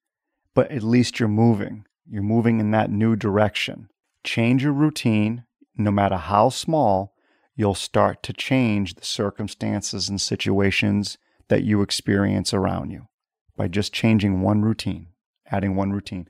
But 0.55 0.71
at 0.71 0.81
least 0.81 1.19
you're 1.19 1.29
moving. 1.29 1.86
You're 2.09 2.24
moving 2.24 2.59
in 2.59 2.71
that 2.71 2.89
new 2.89 3.15
direction. 3.15 3.89
Change 4.23 4.63
your 4.63 4.73
routine, 4.73 5.45
no 5.75 5.91
matter 5.91 6.17
how 6.17 6.49
small, 6.49 7.15
you'll 7.55 7.75
start 7.75 8.23
to 8.23 8.33
change 8.33 8.95
the 8.95 9.05
circumstances 9.05 10.09
and 10.09 10.19
situations 10.19 11.17
that 11.47 11.63
you 11.63 11.81
experience 11.81 12.53
around 12.53 12.91
you 12.91 13.07
by 13.57 13.67
just 13.67 13.93
changing 13.93 14.41
one 14.41 14.61
routine, 14.61 15.07
adding 15.51 15.75
one 15.75 15.91
routine. 15.91 16.27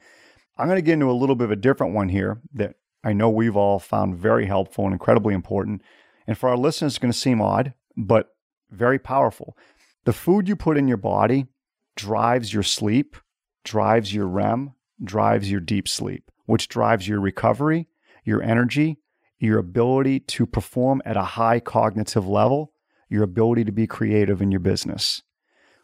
I'm 0.57 0.67
going 0.67 0.77
to 0.77 0.81
get 0.81 0.93
into 0.93 1.09
a 1.09 1.13
little 1.13 1.35
bit 1.35 1.45
of 1.45 1.51
a 1.51 1.55
different 1.55 1.93
one 1.93 2.09
here 2.09 2.41
that 2.53 2.75
I 3.03 3.13
know 3.13 3.29
we've 3.29 3.55
all 3.55 3.79
found 3.79 4.17
very 4.17 4.45
helpful 4.45 4.85
and 4.85 4.93
incredibly 4.93 5.33
important. 5.33 5.81
And 6.27 6.37
for 6.37 6.49
our 6.49 6.57
listeners, 6.57 6.93
it's 6.93 6.99
going 6.99 7.11
to 7.11 7.17
seem 7.17 7.41
odd, 7.41 7.73
but 7.95 8.35
very 8.71 8.99
powerful. 8.99 9.57
The 10.05 10.13
food 10.13 10.47
you 10.47 10.55
put 10.55 10.77
in 10.77 10.87
your 10.87 10.97
body 10.97 11.47
drives 11.95 12.53
your 12.53 12.63
sleep, 12.63 13.15
drives 13.63 14.13
your 14.13 14.27
REM, 14.27 14.73
drives 15.03 15.49
your 15.49 15.61
deep 15.61 15.87
sleep. 15.87 16.29
Which 16.49 16.67
drives 16.67 17.07
your 17.07 17.19
recovery, 17.19 17.87
your 18.23 18.41
energy, 18.41 18.97
your 19.37 19.59
ability 19.59 20.19
to 20.19 20.47
perform 20.47 21.01
at 21.05 21.15
a 21.15 21.23
high 21.23 21.59
cognitive 21.59 22.27
level, 22.27 22.73
your 23.07 23.23
ability 23.23 23.63
to 23.63 23.71
be 23.71 23.85
creative 23.85 24.41
in 24.41 24.51
your 24.51 24.59
business. 24.59 25.21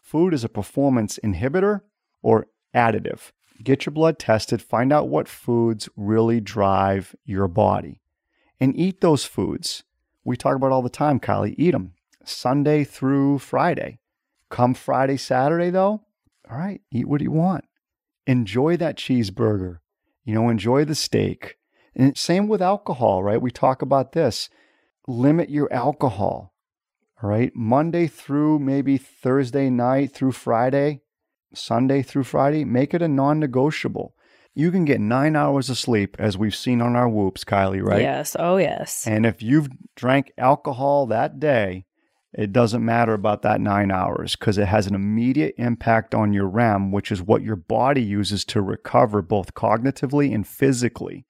Food 0.02 0.34
is 0.34 0.44
a 0.44 0.50
performance 0.50 1.20
inhibitor 1.24 1.82
or 2.24 2.48
additive. 2.74 3.32
Get 3.64 3.86
your 3.86 3.94
blood 3.94 4.18
tested, 4.18 4.62
find 4.62 4.92
out 4.92 5.08
what 5.08 5.28
foods 5.28 5.88
really 5.96 6.42
drive 6.42 7.16
your 7.24 7.48
body, 7.48 8.02
and 8.60 8.76
eat 8.76 9.02
those 9.02 9.24
foods. 9.24 9.84
We 10.24 10.36
talk 10.36 10.56
about 10.56 10.72
all 10.72 10.82
the 10.82 10.90
time, 10.90 11.20
Kylie. 11.20 11.56
Eat 11.58 11.72
them 11.72 11.94
Sunday 12.24 12.84
through 12.84 13.38
Friday. 13.38 14.00
Come 14.50 14.74
Friday, 14.74 15.18
Saturday, 15.18 15.70
though, 15.70 16.02
all 16.50 16.58
right, 16.58 16.82
eat 16.92 17.08
what 17.08 17.22
you 17.22 17.32
want. 17.32 17.66
Enjoy 18.28 18.76
that 18.78 18.98
cheeseburger. 18.98 19.78
You 20.26 20.34
know, 20.34 20.50
enjoy 20.50 20.84
the 20.84 20.96
steak. 20.96 21.58
And 21.96 22.18
same 22.18 22.48
with 22.48 22.62
alcohol, 22.62 23.24
right? 23.24 23.42
We 23.42 23.52
talk 23.52 23.82
about 23.82 24.12
this. 24.12 24.50
Limit 25.08 25.50
your 25.50 25.72
alcohol. 25.72 26.54
All 27.24 27.30
right. 27.30 27.56
Monday 27.56 28.08
through 28.08 28.60
maybe 28.60 28.98
Thursday 28.98 29.70
night 29.70 30.12
through 30.12 30.34
Friday, 30.34 31.02
Sunday 31.54 32.02
through 32.02 32.24
Friday, 32.24 32.66
make 32.66 32.94
it 32.94 33.02
a 33.02 33.08
non 33.08 33.40
negotiable. 33.40 34.16
You 34.54 34.72
can 34.72 34.84
get 34.86 35.00
nine 35.00 35.36
hours 35.36 35.70
of 35.70 35.78
sleep, 35.78 36.16
as 36.18 36.38
we've 36.38 36.56
seen 36.56 36.82
on 36.82 36.96
our 36.96 37.10
Whoops, 37.10 37.44
Kylie, 37.44 37.84
right? 37.84 38.02
Yes. 38.02 38.36
Oh, 38.40 38.56
yes. 38.58 39.06
And 39.06 39.26
if 39.26 39.44
you've 39.44 39.70
drank 39.96 40.32
alcohol 40.38 41.06
that 41.08 41.40
day, 41.40 41.86
it 42.38 42.52
doesn't 42.52 42.84
matter 42.84 43.14
about 43.14 43.44
that 43.44 43.62
nine 43.62 43.92
hours 43.92 44.36
because 44.36 44.58
it 44.58 44.68
has 44.68 44.88
an 44.88 44.96
immediate 44.96 45.56
impact 45.58 46.14
on 46.14 46.34
your 46.34 46.48
REM, 46.48 46.92
which 46.92 47.12
is 47.12 47.22
what 47.22 47.42
your 47.42 47.56
body 47.56 48.04
uses 48.04 48.44
to 48.46 48.62
recover 48.62 49.22
both 49.22 49.54
cognitively 49.54 50.36
and 50.36 50.46
physically. 50.46 51.26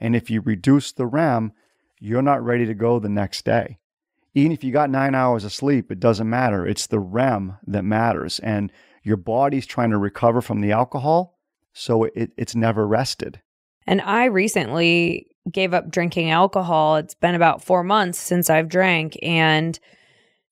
And 0.00 0.16
if 0.16 0.28
you 0.28 0.40
reduce 0.40 0.90
the 0.90 1.06
REM, 1.06 1.52
you're 2.00 2.22
not 2.22 2.44
ready 2.44 2.66
to 2.66 2.74
go 2.74 2.98
the 2.98 3.08
next 3.08 3.44
day. 3.44 3.78
Even 4.34 4.50
if 4.50 4.64
you 4.64 4.72
got 4.72 4.90
nine 4.90 5.14
hours 5.14 5.44
of 5.44 5.52
sleep, 5.52 5.92
it 5.92 6.00
doesn't 6.00 6.28
matter. 6.28 6.66
It's 6.66 6.86
the 6.86 7.00
REM 7.00 7.58
that 7.66 7.84
matters. 7.84 8.40
And 8.40 8.72
your 9.04 9.16
body's 9.16 9.66
trying 9.66 9.90
to 9.90 9.98
recover 9.98 10.40
from 10.40 10.60
the 10.60 10.72
alcohol, 10.72 11.38
so 11.72 12.04
it, 12.04 12.32
it's 12.36 12.56
never 12.56 12.86
rested. 12.86 13.40
And 13.86 14.00
I 14.00 14.26
recently 14.26 15.28
gave 15.50 15.74
up 15.74 15.90
drinking 15.90 16.30
alcohol. 16.30 16.96
It's 16.96 17.14
been 17.14 17.34
about 17.34 17.62
four 17.62 17.82
months 17.84 18.18
since 18.18 18.50
I've 18.50 18.68
drank. 18.68 19.16
And 19.22 19.78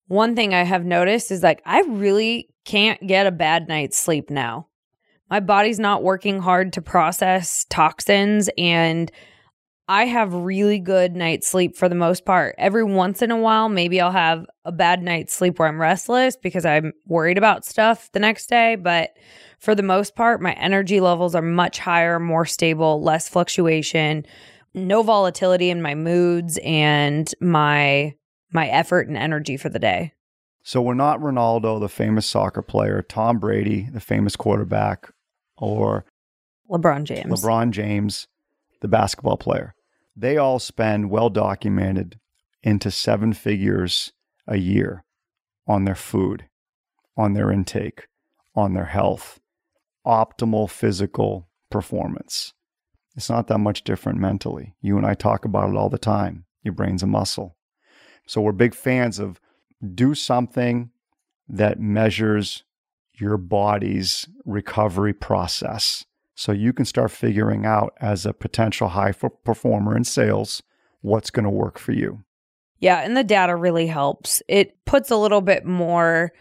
one 0.09 0.35
thing 0.35 0.53
I 0.55 0.63
have 0.63 0.83
noticed 0.83 1.31
is 1.31 1.43
like, 1.43 1.61
I 1.65 1.81
really 1.81 2.49
can't 2.65 3.05
get 3.05 3.27
a 3.27 3.31
bad 3.31 3.67
night's 3.67 3.97
sleep 3.97 4.29
now. 4.29 4.67
My 5.29 5.39
body's 5.39 5.79
not 5.79 6.01
working 6.01 6.39
hard 6.39 6.73
to 6.73 6.81
process 6.81 7.65
toxins 7.69 8.49
and 8.57 9.11
I 9.87 10.05
have 10.05 10.33
really 10.33 10.79
good 10.79 11.15
night's 11.15 11.47
sleep 11.47 11.77
for 11.77 11.87
the 11.87 11.95
most 11.95 12.25
part. 12.25 12.55
Every 12.57 12.83
once 12.83 13.21
in 13.21 13.29
a 13.29 13.37
while, 13.37 13.69
maybe 13.69 14.01
I'll 14.01 14.11
have 14.11 14.47
a 14.65 14.71
bad 14.71 15.03
night's 15.03 15.33
sleep 15.33 15.57
where 15.57 15.67
I'm 15.67 15.81
restless 15.81 16.35
because 16.35 16.65
I'm 16.65 16.93
worried 17.05 17.37
about 17.37 17.65
stuff 17.65 18.11
the 18.11 18.19
next 18.19 18.49
day. 18.49 18.75
But 18.75 19.11
for 19.59 19.75
the 19.75 19.83
most 19.83 20.15
part, 20.15 20.41
my 20.41 20.53
energy 20.53 20.99
levels 20.99 21.35
are 21.35 21.41
much 21.41 21.77
higher, 21.77 22.19
more 22.19 22.45
stable, 22.45 23.01
less 23.01 23.29
fluctuation, 23.29 24.25
no 24.73 25.03
volatility 25.03 25.69
in 25.69 25.81
my 25.81 25.95
moods 25.95 26.59
and 26.63 27.31
my 27.41 28.15
my 28.51 28.67
effort 28.67 29.07
and 29.07 29.17
energy 29.17 29.57
for 29.57 29.69
the 29.69 29.79
day. 29.79 30.13
So 30.63 30.81
we're 30.81 30.93
not 30.93 31.19
Ronaldo, 31.19 31.79
the 31.79 31.89
famous 31.89 32.25
soccer 32.25 32.61
player, 32.61 33.01
Tom 33.01 33.39
Brady, 33.39 33.89
the 33.91 34.01
famous 34.01 34.35
quarterback, 34.35 35.11
or 35.57 36.05
LeBron 36.69 37.03
James. 37.05 37.41
LeBron 37.41 37.71
James, 37.71 38.27
the 38.81 38.87
basketball 38.87 39.37
player 39.37 39.73
they 40.19 40.35
all 40.35 40.59
spend 40.59 41.09
well 41.09 41.29
documented 41.29 42.19
into 42.61 42.91
seven 42.91 43.31
figures 43.31 44.11
a 44.47 44.57
year 44.57 45.05
on 45.65 45.85
their 45.85 45.95
food, 45.95 46.45
on 47.15 47.33
their 47.33 47.51
intake, 47.51 48.07
on 48.53 48.73
their 48.73 48.85
health, 48.85 49.39
optimal 50.05 50.69
physical 50.69 51.47
performance. 51.71 52.53
It's 53.15 53.29
not 53.29 53.47
that 53.47 53.59
much 53.59 53.83
different 53.83 54.19
mentally. 54.19 54.75
You 54.81 54.97
and 54.97 55.05
I 55.05 55.13
talk 55.13 55.45
about 55.45 55.69
it 55.69 55.77
all 55.77 55.89
the 55.89 55.97
time. 55.97 56.45
Your 56.63 56.73
brain's 56.73 57.03
a 57.03 57.07
muscle. 57.07 57.55
So 58.29 58.41
we're 58.41 58.51
big 58.51 58.75
fans 58.75 59.17
of 59.17 59.41
do 59.95 60.13
something 60.13 60.91
that 61.47 61.79
measures 61.79 62.63
your 63.15 63.37
body's 63.37 64.29
recovery 64.45 65.13
process. 65.13 66.05
So 66.35 66.51
you 66.51 66.71
can 66.71 66.85
start 66.85 67.09
figuring 67.09 67.65
out 67.65 67.93
as 67.99 68.27
a 68.27 68.33
potential 68.33 68.89
high 68.89 69.13
performer 69.13 69.97
in 69.97 70.03
sales 70.03 70.61
what's 71.01 71.31
going 71.31 71.45
to 71.45 71.49
work 71.49 71.79
for 71.79 71.91
you. 71.91 72.23
Yeah, 72.77 72.99
and 72.99 73.17
the 73.17 73.23
data 73.23 73.55
really 73.55 73.87
helps. 73.87 74.43
It 74.47 74.77
puts 74.85 75.09
a 75.09 75.17
little 75.17 75.41
bit 75.41 75.65
more 75.65 76.31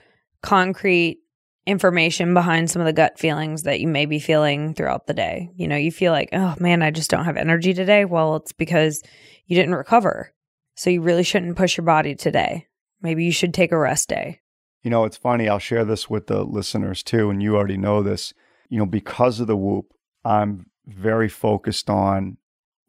concrete 0.43 1.21
information 1.65 2.35
behind 2.35 2.71
some 2.71 2.83
of 2.83 2.87
the 2.87 2.93
gut 2.93 3.19
feelings 3.19 3.63
that 3.63 3.81
you 3.81 3.89
may 3.89 4.05
be 4.05 4.19
feeling 4.19 4.75
throughout 4.75 5.07
the 5.07 5.15
day. 5.15 5.49
You 5.57 5.67
know, 5.67 5.77
you 5.77 5.91
feel 5.91 6.13
like, 6.13 6.29
oh 6.35 6.55
man, 6.61 6.83
I 6.83 6.91
just 6.91 7.09
don't 7.09 7.25
have 7.25 7.39
energy 7.39 7.73
today. 7.73 8.05
Well, 8.05 8.37
it's 8.37 8.53
because 8.53 9.03
you 9.47 9.57
didn't 9.57 9.75
recover. 9.75 10.35
So 10.79 10.91
you 10.91 11.03
really 11.03 11.25
shouldn't 11.25 11.57
push 11.57 11.77
your 11.77 11.85
body 11.85 12.15
today. 12.15 12.69
Maybe 13.03 13.25
you 13.25 13.33
should 13.33 13.53
take 13.53 13.73
a 13.73 13.79
rest 13.79 14.09
day. 14.09 14.41
You 14.83 14.91
know, 14.91 15.05
it's 15.05 15.17
funny. 15.17 15.49
I'll 15.49 15.59
share 15.59 15.85
this 15.85 16.09
with 16.09 16.29
the 16.29 16.45
listeners 16.45 17.03
too, 17.03 17.31
and 17.31 17.43
you 17.43 17.57
already 17.57 17.77
know 17.77 18.03
this 18.03 18.33
you 18.69 18.79
know, 18.79 18.87
because 18.87 19.41
of 19.41 19.47
the 19.47 19.57
Whoop, 19.57 19.93
I'm 20.25 20.67
very 20.87 21.29
focused 21.29 21.91
on 21.91 22.37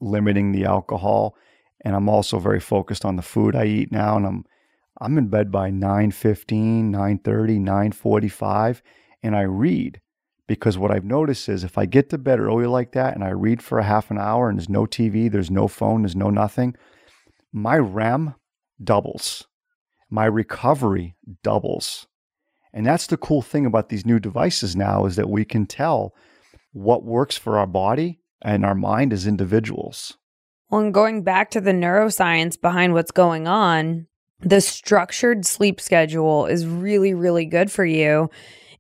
limiting 0.02 0.52
the 0.52 0.66
alcohol 0.66 1.36
and 1.82 1.96
I'm 1.96 2.10
also 2.10 2.40
very 2.40 2.60
focused 2.60 3.06
on 3.06 3.16
the 3.16 3.22
food 3.22 3.56
I 3.56 3.66
eat 3.66 3.92
now 3.92 4.16
and 4.16 4.26
I'm 4.26 4.46
I'm 5.02 5.18
in 5.18 5.28
bed 5.28 5.52
by 5.52 5.72
9:15, 5.72 6.92
9:30, 6.92 7.60
9:45 7.60 8.82
and 9.24 9.36
I 9.36 9.42
read 9.42 10.00
because 10.48 10.78
what 10.78 10.92
I've 10.92 11.06
noticed 11.06 11.50
is 11.50 11.64
if 11.64 11.78
I 11.78 11.86
get 11.86 12.10
to 12.10 12.18
bed 12.18 12.40
early 12.40 12.66
like 12.66 12.92
that 12.94 13.16
and 13.16 13.24
I 13.24 13.30
read 13.30 13.62
for 13.62 13.80
a 13.80 13.84
half 13.84 14.10
an 14.12 14.18
hour 14.18 14.50
and 14.50 14.58
there's 14.58 14.70
no 14.70 14.86
TV, 14.86 15.30
there's 15.30 15.52
no 15.52 15.68
phone, 15.68 16.04
there's 16.04 16.16
no 16.16 16.30
nothing, 16.30 16.76
my 17.52 17.78
REM 17.78 18.36
doubles. 18.84 19.48
My 20.10 20.26
recovery 20.26 21.16
doubles. 21.44 22.08
And 22.74 22.86
that's 22.86 23.08
the 23.08 23.18
cool 23.18 23.42
thing 23.42 23.66
about 23.66 23.90
these 23.90 24.06
new 24.06 24.20
devices 24.20 24.76
now 24.76 25.06
is 25.06 25.16
that 25.16 25.30
we 25.30 25.46
can 25.46 25.66
tell 25.66 26.14
what 26.72 27.04
works 27.04 27.38
for 27.38 27.58
our 27.58 27.68
body 27.68 28.20
and 28.42 28.66
our 28.66 28.76
mind 28.76 29.12
as 29.12 29.28
individuals. 29.28 30.18
Well, 30.70 30.82
and 30.82 30.94
going 30.94 31.24
back 31.24 31.50
to 31.52 31.62
the 31.62 31.72
neuroscience 31.72 32.60
behind 32.60 32.94
what's 32.94 33.12
going 33.12 33.48
on, 33.48 34.08
the 34.40 34.62
structured 34.62 35.46
sleep 35.46 35.82
schedule 35.82 36.46
is 36.46 36.66
really, 36.66 37.14
really 37.14 37.46
good 37.46 37.72
for 37.72 37.86
you 37.86 38.30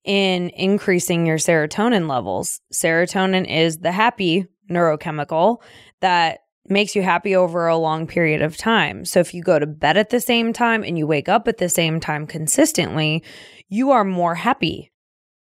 in 0.06 0.50
increasing 0.52 1.26
your 1.26 1.38
serotonin 1.38 2.08
levels. 2.08 2.62
Serotonin 2.74 3.50
is 3.50 3.80
the 3.80 3.92
happy 3.92 4.48
neurochemical 4.70 5.62
that 6.02 6.40
makes 6.70 6.96
you 6.96 7.02
happy 7.02 7.36
over 7.36 7.68
a 7.68 7.78
long 7.78 8.08
period 8.08 8.42
of 8.42 8.58
time. 8.58 9.06
So 9.06 9.20
if 9.20 9.34
you 9.34 9.42
go 9.42 9.60
to 9.60 9.68
bed 9.68 9.98
at 9.98 10.10
the 10.10 10.20
same 10.20 10.54
time 10.54 10.84
and 10.84 10.98
you 10.98 11.08
wake 11.08 11.30
up 11.30 11.48
at 11.48 11.58
the 11.58 11.70
same 11.70 12.00
time 12.00 12.28
consistently, 12.28 13.24
you 13.68 13.92
are 13.92 14.04
more 14.04 14.36
happy. 14.36 14.92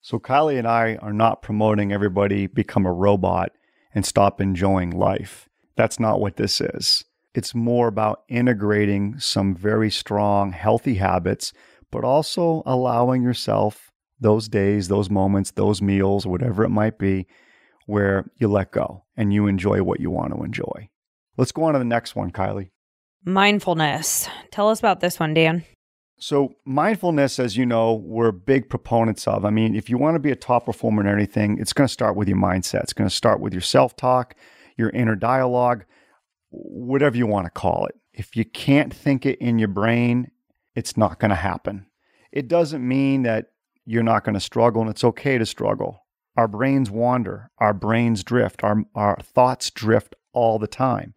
So 0.02 0.20
Kylie 0.20 0.58
and 0.58 0.68
I 0.68 0.96
are 0.96 1.14
not 1.14 1.42
promoting 1.42 1.92
everybody 1.92 2.48
become 2.48 2.86
a 2.86 2.94
robot 2.94 3.52
and 3.94 4.06
stop 4.06 4.40
enjoying 4.40 4.92
life. 4.92 5.50
That's 5.76 6.00
not 6.00 6.20
what 6.20 6.38
this 6.38 6.62
is. 6.62 7.04
It's 7.34 7.54
more 7.54 7.88
about 7.88 8.24
integrating 8.28 9.20
some 9.20 9.56
very 9.56 9.92
strong, 9.92 10.52
healthy 10.52 10.96
habits, 10.96 11.54
but 11.92 12.04
also 12.04 12.64
allowing 12.66 13.22
yourself 13.22 13.92
those 14.20 14.48
days, 14.48 14.88
those 14.88 15.10
moments, 15.10 15.52
those 15.52 15.82
meals, 15.82 16.26
whatever 16.26 16.64
it 16.64 16.70
might 16.70 16.98
be, 16.98 17.28
where 17.86 18.30
you 18.38 18.48
let 18.48 18.72
go 18.72 19.04
and 19.16 19.34
you 19.34 19.48
enjoy 19.48 19.82
what 19.82 20.00
you 20.00 20.12
want 20.12 20.34
to 20.34 20.44
enjoy. 20.44 20.90
Let's 21.38 21.52
go 21.52 21.64
on 21.64 21.74
to 21.74 21.80
the 21.80 21.86
next 21.86 22.16
one, 22.16 22.32
Kylie. 22.32 22.70
Mindfulness. 23.26 24.30
Tell 24.52 24.70
us 24.70 24.80
about 24.80 25.02
this 25.02 25.20
one, 25.20 25.34
Dan. 25.34 25.64
So, 26.22 26.56
mindfulness, 26.66 27.40
as 27.40 27.56
you 27.56 27.66
know, 27.66 27.94
we're 27.94 28.34
big 28.34 28.70
proponents 28.70 29.26
of. 29.26 29.46
I 29.46 29.52
mean, 29.52 29.74
if 29.74 29.90
you 29.90 29.98
want 29.98 30.16
to 30.16 30.20
be 30.20 30.32
a 30.32 30.36
top 30.36 30.66
performer 30.66 31.02
in 31.02 31.08
anything, 31.08 31.58
it's 31.60 31.72
going 31.72 31.88
to 31.88 31.94
start 31.94 32.18
with 32.18 32.28
your 32.28 32.38
mindset. 32.38 32.84
It's 32.84 32.94
going 32.94 33.10
to 33.10 33.16
start 33.16 33.40
with 33.40 33.54
your 33.54 33.62
self 33.62 33.96
talk, 33.96 34.36
your 34.78 34.90
inner 34.90 35.16
dialogue, 35.16 35.86
whatever 36.50 37.16
you 37.16 37.26
want 37.26 37.46
to 37.46 37.52
call 37.52 37.86
it. 37.86 37.96
If 38.12 38.36
you 38.36 38.44
can't 38.44 38.94
think 38.94 39.26
it 39.26 39.40
in 39.40 39.60
your 39.60 39.70
brain, 39.70 40.32
it's 40.76 40.98
not 40.98 41.20
going 41.20 41.30
to 41.30 41.36
happen. 41.36 41.86
It 42.34 42.50
doesn't 42.50 42.86
mean 42.86 43.24
that 43.24 43.52
you're 43.86 44.04
not 44.04 44.26
going 44.26 44.34
to 44.36 44.42
struggle, 44.42 44.82
and 44.82 44.92
it's 44.92 45.06
okay 45.06 45.38
to 45.38 45.46
struggle. 45.46 46.06
Our 46.36 46.50
brains 46.50 46.92
wander, 46.92 47.50
our 47.60 47.74
brains 47.74 48.26
drift, 48.26 48.62
our, 48.64 48.84
our 48.94 49.18
thoughts 49.22 49.72
drift 49.72 50.16
all 50.34 50.60
the 50.60 50.68
time 50.68 51.14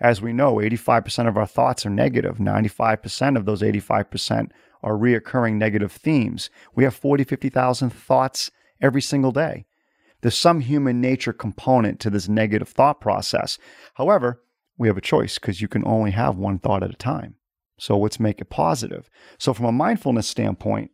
as 0.00 0.20
we 0.20 0.32
know, 0.32 0.56
85% 0.56 1.28
of 1.28 1.36
our 1.36 1.46
thoughts 1.46 1.86
are 1.86 1.90
negative. 1.90 2.38
95% 2.38 3.36
of 3.36 3.44
those 3.44 3.62
85% 3.62 4.50
are 4.82 4.94
reoccurring 4.94 5.54
negative 5.54 5.92
themes. 5.92 6.50
We 6.74 6.84
have 6.84 6.94
40, 6.94 7.24
50,000 7.24 7.90
thoughts 7.90 8.50
every 8.80 9.02
single 9.02 9.32
day. 9.32 9.66
There's 10.20 10.36
some 10.36 10.60
human 10.60 11.00
nature 11.00 11.32
component 11.32 12.00
to 12.00 12.10
this 12.10 12.28
negative 12.28 12.68
thought 12.68 13.00
process. 13.00 13.58
However, 13.94 14.42
we 14.76 14.88
have 14.88 14.96
a 14.96 15.02
choice 15.02 15.38
because 15.38 15.60
you 15.60 15.68
can 15.68 15.86
only 15.86 16.10
have 16.10 16.36
one 16.36 16.58
thought 16.58 16.82
at 16.82 16.90
a 16.90 16.96
time. 16.96 17.36
So 17.78 17.98
let's 17.98 18.20
make 18.20 18.40
it 18.40 18.50
positive. 18.50 19.10
So, 19.38 19.52
from 19.52 19.66
a 19.66 19.72
mindfulness 19.72 20.28
standpoint, 20.28 20.90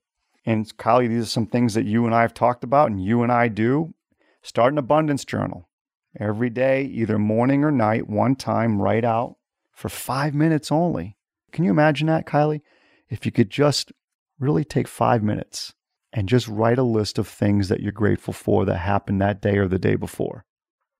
and 0.46 0.66
Kylie, 0.78 1.08
these 1.08 1.24
are 1.24 1.26
some 1.26 1.46
things 1.46 1.74
that 1.74 1.84
you 1.84 2.06
and 2.06 2.14
I 2.14 2.22
have 2.22 2.34
talked 2.34 2.64
about 2.64 2.90
and 2.90 3.02
you 3.02 3.22
and 3.22 3.30
I 3.30 3.48
do. 3.48 3.94
Start 4.42 4.72
an 4.72 4.78
abundance 4.78 5.24
journal 5.24 5.69
every 6.18 6.50
day, 6.50 6.84
either 6.84 7.18
morning 7.18 7.64
or 7.64 7.70
night, 7.70 8.08
one 8.08 8.36
time, 8.36 8.80
write 8.80 9.04
out 9.04 9.36
for 9.72 9.88
five 9.88 10.34
minutes 10.34 10.72
only. 10.72 11.16
Can 11.52 11.64
you 11.64 11.70
imagine 11.70 12.06
that, 12.08 12.26
Kylie? 12.26 12.62
If 13.08 13.26
you 13.26 13.32
could 13.32 13.50
just 13.50 13.92
really 14.38 14.64
take 14.64 14.88
five 14.88 15.22
minutes 15.22 15.74
and 16.12 16.28
just 16.28 16.48
write 16.48 16.78
a 16.78 16.82
list 16.82 17.18
of 17.18 17.28
things 17.28 17.68
that 17.68 17.80
you're 17.80 17.92
grateful 17.92 18.32
for 18.32 18.64
that 18.64 18.78
happened 18.78 19.20
that 19.20 19.40
day 19.40 19.56
or 19.58 19.68
the 19.68 19.78
day 19.78 19.94
before. 19.94 20.44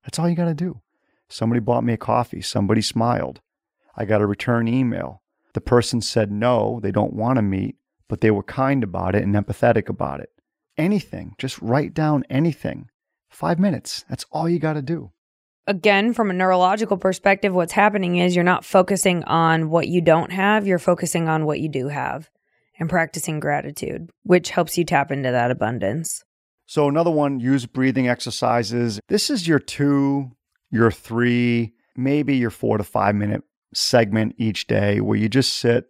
That's 0.05 0.19
all 0.19 0.29
you 0.29 0.37
got 0.37 0.47
to 0.47 0.55
do. 0.55 0.81
Somebody 1.29 1.61
bought 1.61 1.85
me 1.85 1.93
a 1.93 1.99
coffee. 1.99 2.41
Somebody 2.41 2.83
smiled. 2.83 3.41
I 3.97 4.05
got 4.05 4.21
a 4.21 4.27
return 4.27 4.69
email. 4.69 5.23
The 5.53 5.61
person 5.61 6.01
said 6.01 6.31
no, 6.31 6.81
they 6.81 6.93
don't 6.93 7.13
want 7.13 7.37
to 7.37 7.43
meet, 7.43 7.77
but 8.09 8.21
they 8.21 8.31
were 8.31 8.43
kind 8.43 8.85
about 8.85 9.15
it 9.15 9.23
and 9.23 9.35
empathetic 9.35 9.89
about 9.89 10.21
it. 10.21 10.31
Anything, 10.77 11.35
just 11.39 11.61
write 11.61 11.93
down 11.93 12.25
anything. 12.31 12.89
Five 13.31 13.59
minutes. 13.59 14.05
That's 14.09 14.27
all 14.31 14.49
you 14.49 14.59
got 14.59 14.75
to 14.75 14.83
do. 14.83 15.13
Again, 15.67 16.13
from 16.13 16.31
a 16.31 16.35
neurological 16.35 16.97
perspective, 16.97 17.55
what's 17.55 17.73
happening 17.73 18.17
is 18.17 18.35
you're 18.35 18.45
not 18.45 18.65
focusing 18.65 19.23
on 19.25 19.71
what 19.71 19.89
you 19.89 20.01
don't 20.01 20.33
have, 20.33 20.67
you're 20.67 20.79
focusing 20.79 21.29
on 21.29 21.47
what 21.47 21.61
you 21.61 21.69
do 21.69 21.89
have 21.89 22.29
and 22.79 22.89
practicing 22.89 23.39
gratitude, 23.39 24.11
which 24.25 24.51
helps 24.51 24.77
you 24.77 24.85
tap 24.85 25.13
into 25.13 25.31
that 25.31 25.51
abundance. 25.51 26.25
So, 26.67 26.89
another 26.89 27.11
one, 27.11 27.41
use 27.41 27.67
breathing 27.67 28.09
exercises. 28.09 29.01
This 29.09 29.31
is 29.31 29.47
your 29.47 29.59
two, 29.59 30.33
your 30.71 30.91
three, 30.91 31.75
maybe 31.97 32.37
your 32.37 32.51
four 32.51 32.79
to 32.79 32.85
five 32.85 33.15
minute 33.15 33.43
segment 33.75 34.35
each 34.39 34.67
day 34.67 35.01
where 35.01 35.19
you 35.19 35.29
just 35.29 35.55
sit 35.55 35.87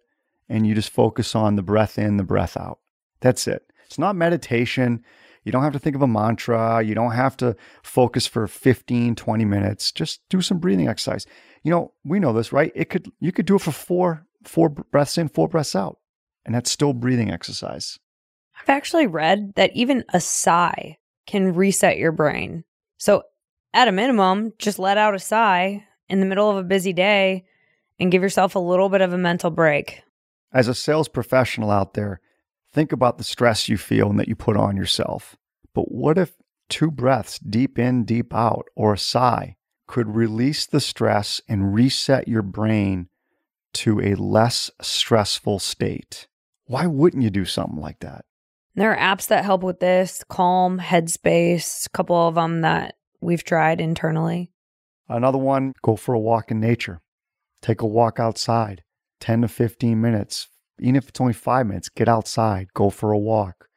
and 0.48 0.66
you 0.66 0.74
just 0.74 0.90
focus 0.90 1.34
on 1.34 1.56
the 1.56 1.62
breath 1.62 1.98
in, 1.98 2.16
the 2.16 2.22
breath 2.22 2.56
out. 2.56 2.80
That's 3.20 3.46
it. 3.46 3.62
It's 3.86 3.98
not 3.98 4.16
meditation. 4.16 5.04
You 5.44 5.52
don't 5.52 5.62
have 5.62 5.72
to 5.72 5.78
think 5.78 5.96
of 5.96 6.02
a 6.02 6.06
mantra. 6.06 6.82
You 6.82 6.94
don't 6.94 7.12
have 7.12 7.36
to 7.38 7.56
focus 7.82 8.26
for 8.26 8.46
15, 8.46 9.14
20 9.14 9.44
minutes. 9.44 9.90
Just 9.90 10.20
do 10.28 10.42
some 10.42 10.58
breathing 10.58 10.88
exercise. 10.88 11.26
You 11.62 11.70
know, 11.70 11.92
we 12.04 12.18
know 12.18 12.32
this, 12.32 12.52
right? 12.52 12.72
It 12.74 12.90
could 12.90 13.10
you 13.20 13.32
could 13.32 13.46
do 13.46 13.56
it 13.56 13.62
for 13.62 13.72
four 13.72 14.26
four 14.44 14.68
breaths 14.68 15.18
in, 15.18 15.28
four 15.28 15.48
breaths 15.48 15.74
out 15.74 15.98
and 16.44 16.54
that's 16.54 16.70
still 16.70 16.92
breathing 16.92 17.30
exercise. 17.30 17.98
I've 18.60 18.68
actually 18.68 19.06
read 19.06 19.54
that 19.56 19.74
even 19.74 20.04
a 20.12 20.20
sigh 20.20 20.98
can 21.26 21.54
reset 21.54 21.96
your 21.96 22.12
brain. 22.12 22.64
So, 22.98 23.22
at 23.72 23.88
a 23.88 23.92
minimum, 23.92 24.52
just 24.58 24.78
let 24.78 24.98
out 24.98 25.14
a 25.14 25.18
sigh 25.18 25.84
in 26.08 26.20
the 26.20 26.26
middle 26.26 26.50
of 26.50 26.56
a 26.56 26.64
busy 26.64 26.92
day 26.92 27.44
and 27.98 28.10
give 28.10 28.22
yourself 28.22 28.54
a 28.54 28.58
little 28.58 28.88
bit 28.88 29.00
of 29.00 29.12
a 29.12 29.18
mental 29.18 29.50
break. 29.50 30.02
As 30.52 30.66
a 30.66 30.74
sales 30.74 31.08
professional 31.08 31.70
out 31.70 31.94
there, 31.94 32.20
think 32.72 32.92
about 32.92 33.18
the 33.18 33.24
stress 33.24 33.68
you 33.68 33.76
feel 33.76 34.10
and 34.10 34.18
that 34.18 34.28
you 34.28 34.36
put 34.36 34.56
on 34.56 34.76
yourself. 34.76 35.36
But 35.74 35.92
what 35.92 36.18
if 36.18 36.34
two 36.68 36.90
breaths, 36.90 37.38
deep 37.38 37.78
in, 37.78 38.04
deep 38.04 38.34
out, 38.34 38.66
or 38.74 38.94
a 38.94 38.98
sigh, 38.98 39.56
could 39.86 40.14
release 40.14 40.66
the 40.66 40.80
stress 40.80 41.40
and 41.48 41.74
reset 41.74 42.28
your 42.28 42.42
brain 42.42 43.08
to 43.72 44.00
a 44.00 44.14
less 44.14 44.70
stressful 44.80 45.58
state? 45.58 46.28
Why 46.66 46.86
wouldn't 46.86 47.22
you 47.22 47.30
do 47.30 47.44
something 47.44 47.80
like 47.80 48.00
that? 48.00 48.24
There 48.76 48.94
are 48.94 49.16
apps 49.16 49.26
that 49.28 49.44
help 49.44 49.62
with 49.62 49.80
this 49.80 50.22
Calm, 50.28 50.78
Headspace, 50.78 51.86
a 51.86 51.90
couple 51.90 52.16
of 52.16 52.36
them 52.36 52.60
that 52.60 52.94
we've 53.20 53.42
tried 53.42 53.80
internally. 53.80 54.52
Another 55.08 55.38
one, 55.38 55.74
go 55.82 55.96
for 55.96 56.14
a 56.14 56.20
walk 56.20 56.52
in 56.52 56.60
nature. 56.60 57.00
Take 57.60 57.82
a 57.82 57.86
walk 57.86 58.20
outside, 58.20 58.84
10 59.18 59.42
to 59.42 59.48
15 59.48 60.00
minutes. 60.00 60.48
Even 60.80 60.96
if 60.96 61.08
it's 61.08 61.20
only 61.20 61.32
five 61.32 61.66
minutes, 61.66 61.88
get 61.88 62.08
outside, 62.08 62.72
go 62.74 62.90
for 62.90 63.12
a 63.12 63.18
walk. 63.18 63.68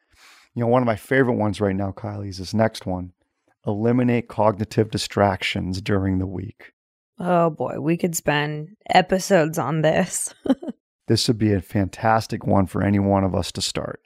You 0.54 0.60
know, 0.60 0.68
one 0.68 0.82
of 0.82 0.86
my 0.86 0.96
favorite 0.96 1.34
ones 1.34 1.60
right 1.60 1.76
now, 1.76 1.92
Kylie, 1.92 2.28
is 2.28 2.38
this 2.38 2.54
next 2.54 2.86
one 2.86 3.12
eliminate 3.66 4.28
cognitive 4.28 4.90
distractions 4.90 5.80
during 5.80 6.18
the 6.18 6.26
week. 6.26 6.72
Oh 7.18 7.48
boy, 7.48 7.80
we 7.80 7.96
could 7.96 8.14
spend 8.14 8.76
episodes 8.90 9.58
on 9.58 9.80
this. 9.82 10.34
This 11.06 11.28
would 11.28 11.38
be 11.38 11.52
a 11.52 11.60
fantastic 11.60 12.46
one 12.46 12.66
for 12.66 12.82
any 12.82 12.98
one 12.98 13.24
of 13.24 13.34
us 13.34 13.52
to 13.52 13.60
start. 13.60 14.00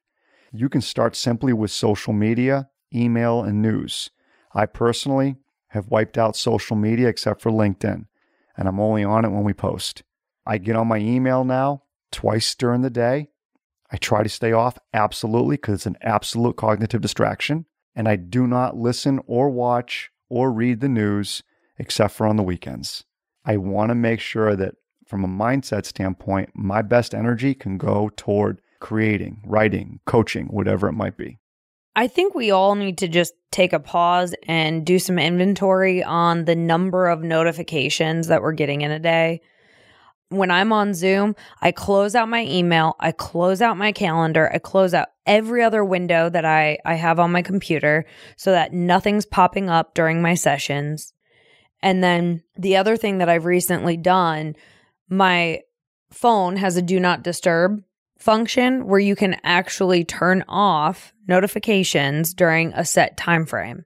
You 0.53 0.69
can 0.69 0.81
start 0.81 1.15
simply 1.15 1.53
with 1.53 1.71
social 1.71 2.13
media, 2.13 2.71
email, 2.93 3.43
and 3.43 3.63
news. 3.63 4.11
I 4.53 4.67
personally 4.67 5.37
have 5.69 5.89
wiped 5.89 6.19
out 6.19 6.35
social 6.35 6.75
media 6.75 7.07
except 7.07 7.41
for 7.41 7.53
LinkedIn, 7.53 8.07
and 8.57 8.69
I'm 8.69 8.81
only 8.81 9.05
on 9.05 9.25
it 9.25 9.29
when 9.29 9.45
we 9.45 9.53
post. 9.53 10.03
I 10.45 10.59
get 10.59 10.75
on 10.75 10.89
my 10.89 10.97
email 10.97 11.45
now 11.45 11.85
twice 12.11 12.55
during 12.55 12.83
the 12.83 12.91
day. 12.91 13.29
I 13.91 13.97
try 13.97 14.23
to 14.23 14.29
stay 14.29 14.53
off 14.53 14.79
absolutely 14.93 15.57
because 15.57 15.77
it's 15.77 15.87
an 15.87 15.97
absolute 16.03 16.57
cognitive 16.57 17.01
distraction. 17.01 17.67
And 17.95 18.09
I 18.09 18.17
do 18.17 18.47
not 18.47 18.77
listen 18.77 19.21
or 19.27 19.51
watch 19.51 20.11
or 20.29 20.53
read 20.53 20.81
the 20.81 20.89
news 20.89 21.43
except 21.79 22.15
for 22.15 22.27
on 22.27 22.37
the 22.37 22.43
weekends. 22.43 23.05
I 23.45 23.57
want 23.57 23.91
to 23.91 23.95
make 23.95 24.21
sure 24.21 24.55
that 24.57 24.75
from 25.07 25.25
a 25.25 25.29
mindset 25.29 25.87
standpoint, 25.87 26.51
my 26.55 26.83
best 26.83 27.15
energy 27.15 27.55
can 27.55 27.79
go 27.79 28.11
toward 28.17 28.61
creating, 28.81 29.41
writing, 29.47 30.01
coaching, 30.05 30.47
whatever 30.49 30.89
it 30.89 30.93
might 30.93 31.17
be. 31.17 31.39
I 31.97 32.07
think 32.07 32.35
we 32.35 32.51
all 32.51 32.75
need 32.75 32.99
to 32.99 33.09
just 33.09 33.35
take 33.51 33.73
a 33.73 33.81
pause 33.81 34.35
and 34.47 34.87
do 34.87 34.99
some 34.99 35.19
inventory 35.19 36.05
on 36.05 36.45
the 36.45 36.55
number 36.55 37.09
of 37.09 37.23
notifications 37.23 38.29
that 38.29 38.43
we're 38.43 38.53
getting 38.53 38.83
in 38.83 38.93
a 38.93 39.01
day. 39.01 39.41
When 40.31 40.51
I'm 40.51 40.73
on 40.73 40.93
Zoom, 40.93 41.35
I 41.63 41.73
close 41.73 42.15
out 42.15 42.29
my 42.29 42.45
email, 42.45 42.97
I 43.01 43.13
close 43.13 43.63
out 43.63 43.79
my 43.79 43.93
calendar, 43.93 44.51
I 44.53 44.59
close 44.59 44.93
out 44.93 45.09
every 45.27 45.63
other 45.63 45.85
window 45.85 46.29
that 46.29 46.45
I, 46.45 46.79
I 46.85 46.95
have 46.95 47.19
on 47.19 47.33
my 47.33 47.41
computer 47.41 48.05
so 48.37 48.53
that 48.53 48.73
nothing's 48.73 49.25
popping 49.25 49.71
up 49.71 49.95
during 49.95 50.21
my 50.21 50.35
sessions. 50.35 51.15
And 51.81 52.03
then 52.05 52.43
the 52.57 52.77
other 52.77 52.97
thing 52.97 53.19
that 53.19 53.29
I've 53.29 53.47
recently 53.47 53.97
done 53.97 54.55
my 55.09 55.61
phone 56.11 56.57
has 56.57 56.77
a 56.77 56.83
do 56.83 57.01
not 57.01 57.23
disturb 57.23 57.83
function 58.19 58.87
where 58.87 58.99
you 58.99 59.15
can 59.15 59.37
actually 59.45 60.05
turn 60.05 60.45
off 60.49 61.13
notifications 61.27 62.35
during 62.35 62.73
a 62.73 62.85
set 62.85 63.17
time 63.17 63.47
frame. 63.47 63.85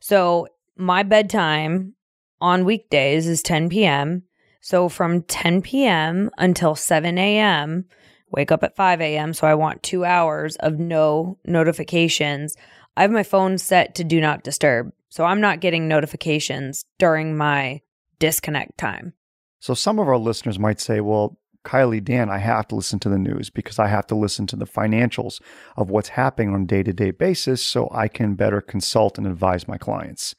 So 0.00 0.48
my 0.76 1.02
bedtime 1.02 1.94
on 2.40 2.64
weekdays 2.64 3.26
is 3.26 3.42
10 3.42 3.68
p.m. 3.68 4.24
So 4.70 4.88
from 4.88 5.22
10 5.22 5.62
p.m. 5.62 6.30
until 6.38 6.76
7 6.76 7.18
a.m., 7.18 7.86
wake 8.30 8.52
up 8.52 8.62
at 8.62 8.76
5 8.76 9.00
a.m. 9.00 9.34
So 9.34 9.48
I 9.48 9.54
want 9.54 9.82
two 9.82 10.04
hours 10.04 10.54
of 10.58 10.78
no 10.78 11.38
notifications. 11.44 12.54
I 12.96 13.02
have 13.02 13.10
my 13.10 13.24
phone 13.24 13.58
set 13.58 13.96
to 13.96 14.04
do 14.04 14.20
not 14.20 14.44
disturb. 14.44 14.92
So 15.08 15.24
I'm 15.24 15.40
not 15.40 15.58
getting 15.58 15.88
notifications 15.88 16.84
during 17.00 17.36
my 17.36 17.80
disconnect 18.20 18.78
time. 18.78 19.14
So 19.58 19.74
some 19.74 19.98
of 19.98 20.06
our 20.06 20.18
listeners 20.18 20.56
might 20.56 20.78
say, 20.78 21.00
well, 21.00 21.36
Kylie, 21.64 22.04
Dan, 22.04 22.30
I 22.30 22.38
have 22.38 22.68
to 22.68 22.76
listen 22.76 23.00
to 23.00 23.08
the 23.08 23.18
news 23.18 23.50
because 23.50 23.80
I 23.80 23.88
have 23.88 24.06
to 24.06 24.14
listen 24.14 24.46
to 24.46 24.56
the 24.56 24.68
financials 24.68 25.40
of 25.76 25.90
what's 25.90 26.10
happening 26.10 26.54
on 26.54 26.62
a 26.62 26.66
day 26.66 26.84
to 26.84 26.92
day 26.92 27.10
basis 27.10 27.60
so 27.60 27.88
I 27.90 28.06
can 28.06 28.36
better 28.36 28.60
consult 28.60 29.18
and 29.18 29.26
advise 29.26 29.66
my 29.66 29.78
clients. 29.78 30.36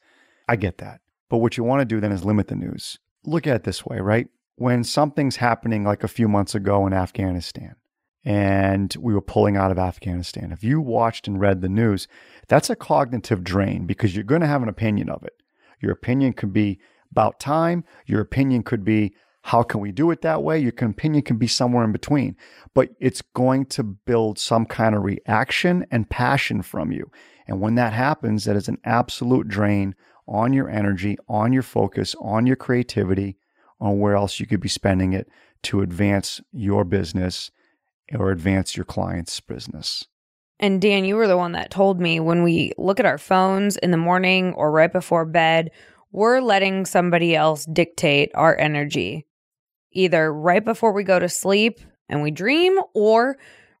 I 0.48 0.56
get 0.56 0.78
that. 0.78 1.02
But 1.28 1.38
what 1.38 1.58
you 1.58 1.64
want 1.64 1.82
to 1.82 1.84
do 1.84 2.00
then 2.00 2.12
is 2.12 2.24
limit 2.24 2.48
the 2.48 2.56
news. 2.56 2.98
Look 3.24 3.46
at 3.46 3.56
it 3.56 3.64
this 3.64 3.86
way, 3.86 3.98
right? 4.00 4.28
When 4.56 4.84
something's 4.84 5.36
happening 5.36 5.84
like 5.84 6.04
a 6.04 6.08
few 6.08 6.28
months 6.28 6.54
ago 6.54 6.86
in 6.86 6.92
Afghanistan 6.92 7.76
and 8.24 8.94
we 9.00 9.14
were 9.14 9.20
pulling 9.20 9.56
out 9.56 9.70
of 9.70 9.78
Afghanistan, 9.78 10.52
if 10.52 10.62
you 10.64 10.80
watched 10.80 11.26
and 11.26 11.40
read 11.40 11.60
the 11.60 11.68
news, 11.68 12.08
that's 12.48 12.70
a 12.70 12.76
cognitive 12.76 13.44
drain 13.44 13.86
because 13.86 14.14
you're 14.14 14.24
going 14.24 14.40
to 14.40 14.46
have 14.46 14.62
an 14.62 14.68
opinion 14.68 15.08
of 15.08 15.22
it. 15.24 15.34
Your 15.80 15.92
opinion 15.92 16.32
could 16.32 16.52
be 16.52 16.80
about 17.10 17.40
time. 17.40 17.84
Your 18.06 18.20
opinion 18.20 18.62
could 18.62 18.84
be, 18.84 19.14
how 19.42 19.62
can 19.62 19.80
we 19.80 19.90
do 19.90 20.10
it 20.10 20.22
that 20.22 20.42
way? 20.42 20.58
Your 20.58 20.72
opinion 20.76 21.22
can 21.22 21.36
be 21.36 21.48
somewhere 21.48 21.84
in 21.84 21.92
between, 21.92 22.36
but 22.74 22.90
it's 23.00 23.22
going 23.22 23.66
to 23.66 23.82
build 23.82 24.38
some 24.38 24.66
kind 24.66 24.94
of 24.94 25.02
reaction 25.02 25.84
and 25.90 26.08
passion 26.08 26.62
from 26.62 26.92
you. 26.92 27.10
And 27.46 27.60
when 27.60 27.74
that 27.74 27.92
happens, 27.92 28.44
that 28.44 28.56
is 28.56 28.68
an 28.68 28.78
absolute 28.84 29.48
drain 29.48 29.94
on 30.32 30.54
your 30.54 30.70
energy, 30.70 31.18
on 31.28 31.52
your 31.52 31.62
focus, 31.62 32.16
on 32.20 32.46
your 32.46 32.56
creativity, 32.56 33.36
on 33.80 33.98
where 33.98 34.16
else 34.16 34.40
you 34.40 34.46
could 34.46 34.60
be 34.60 34.68
spending 34.68 35.12
it 35.12 35.28
to 35.62 35.82
advance 35.82 36.40
your 36.52 36.84
business 36.84 37.50
or 38.18 38.30
advance 38.30 38.74
your 38.74 38.86
client's 38.86 39.38
business. 39.40 40.06
And 40.58 40.80
Dan, 40.80 41.04
you 41.04 41.16
were 41.16 41.26
the 41.26 41.36
one 41.36 41.52
that 41.52 41.70
told 41.70 42.00
me 42.00 42.18
when 42.18 42.42
we 42.42 42.72
look 42.78 42.98
at 42.98 43.06
our 43.06 43.18
phones 43.18 43.76
in 43.76 43.90
the 43.90 43.96
morning 43.96 44.54
or 44.54 44.70
right 44.70 44.92
before 44.92 45.26
bed, 45.26 45.70
we're 46.12 46.40
letting 46.40 46.86
somebody 46.86 47.34
else 47.34 47.66
dictate 47.66 48.30
our 48.34 48.56
energy, 48.58 49.26
either 49.92 50.32
right 50.32 50.64
before 50.64 50.92
we 50.92 51.04
go 51.04 51.18
to 51.18 51.28
sleep 51.28 51.80
and 52.08 52.22
we 52.22 52.30
dream, 52.30 52.78
or 52.94 53.36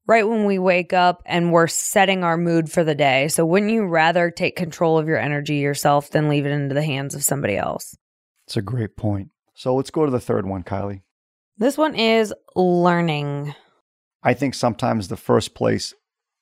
right 0.06 0.26
when 0.26 0.44
we 0.44 0.58
wake 0.58 0.92
up 0.92 1.22
and 1.26 1.52
we're 1.52 1.66
setting 1.66 2.24
our 2.24 2.36
mood 2.36 2.70
for 2.70 2.84
the 2.84 2.94
day. 2.94 3.28
So, 3.28 3.44
wouldn't 3.44 3.72
you 3.72 3.86
rather 3.86 4.30
take 4.30 4.56
control 4.56 4.98
of 4.98 5.06
your 5.06 5.18
energy 5.18 5.56
yourself 5.56 6.10
than 6.10 6.28
leave 6.28 6.46
it 6.46 6.50
into 6.50 6.74
the 6.74 6.82
hands 6.82 7.14
of 7.14 7.24
somebody 7.24 7.56
else? 7.56 7.96
It's 8.46 8.56
a 8.56 8.62
great 8.62 8.96
point. 8.96 9.30
So, 9.54 9.74
let's 9.74 9.90
go 9.90 10.04
to 10.04 10.10
the 10.10 10.20
third 10.20 10.46
one, 10.46 10.62
Kylie. 10.62 11.02
This 11.58 11.78
one 11.78 11.94
is 11.94 12.34
learning. 12.56 13.54
I 14.22 14.34
think 14.34 14.54
sometimes 14.54 15.08
the 15.08 15.16
first 15.16 15.54
place 15.54 15.94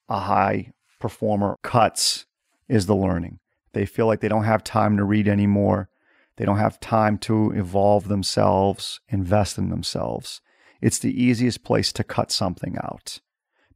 a 0.08 0.20
high 0.20 0.72
performer 0.98 1.56
cuts 1.62 2.26
is 2.68 2.86
the 2.86 2.96
learning. 2.96 3.38
They 3.72 3.86
feel 3.86 4.06
like 4.06 4.20
they 4.20 4.28
don't 4.28 4.44
have 4.44 4.64
time 4.64 4.96
to 4.96 5.04
read 5.04 5.28
anymore. 5.28 5.88
They 6.36 6.44
don't 6.44 6.58
have 6.58 6.80
time 6.80 7.18
to 7.18 7.52
evolve 7.52 8.08
themselves, 8.08 9.00
invest 9.08 9.58
in 9.58 9.68
themselves. 9.68 10.40
It's 10.80 10.98
the 10.98 11.22
easiest 11.22 11.62
place 11.62 11.92
to 11.92 12.04
cut 12.04 12.32
something 12.32 12.76
out 12.82 13.20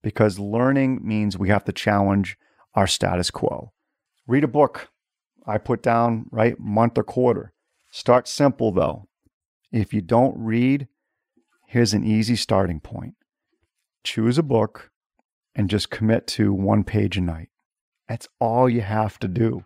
because 0.04 0.38
learning 0.38 1.00
means 1.02 1.36
we 1.36 1.48
have 1.48 1.64
to 1.64 1.72
challenge 1.72 2.36
our 2.74 2.86
status 2.86 3.30
quo. 3.30 3.72
Read 4.26 4.44
a 4.44 4.48
book. 4.48 4.90
I 5.46 5.58
put 5.58 5.82
down, 5.82 6.26
right, 6.30 6.60
month 6.60 6.98
or 6.98 7.02
quarter. 7.02 7.52
Start 7.90 8.28
simple 8.28 8.70
though. 8.70 9.08
If 9.72 9.92
you 9.92 10.02
don't 10.02 10.36
read, 10.38 10.88
here's 11.66 11.94
an 11.94 12.04
easy 12.04 12.36
starting 12.36 12.80
point. 12.80 13.14
Choose 14.04 14.38
a 14.38 14.42
book 14.42 14.90
and 15.54 15.70
just 15.70 15.90
commit 15.90 16.26
to 16.28 16.52
one 16.52 16.84
page 16.84 17.16
a 17.16 17.20
night. 17.20 17.48
That's 18.08 18.28
all 18.38 18.68
you 18.68 18.82
have 18.82 19.18
to 19.20 19.28
do. 19.28 19.64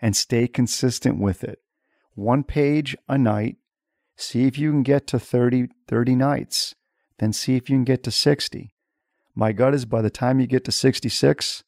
And 0.00 0.16
stay 0.16 0.46
consistent 0.46 1.18
with 1.18 1.42
it 1.42 1.58
one 2.14 2.44
page 2.44 2.96
a 3.08 3.18
night. 3.18 3.56
See 4.16 4.46
if 4.46 4.56
you 4.56 4.70
can 4.70 4.82
get 4.82 5.06
to 5.08 5.18
30, 5.18 5.68
30 5.88 6.14
nights. 6.14 6.74
Then 7.18 7.32
see 7.32 7.56
if 7.56 7.68
you 7.68 7.76
can 7.76 7.84
get 7.84 8.02
to 8.04 8.10
60. 8.10 8.73
My 9.34 9.52
gut 9.52 9.74
is 9.74 9.84
by 9.84 10.02
the 10.02 10.10
time 10.10 10.40
you 10.40 10.46
get 10.46 10.64
to 10.64 10.72
66, 10.72 11.64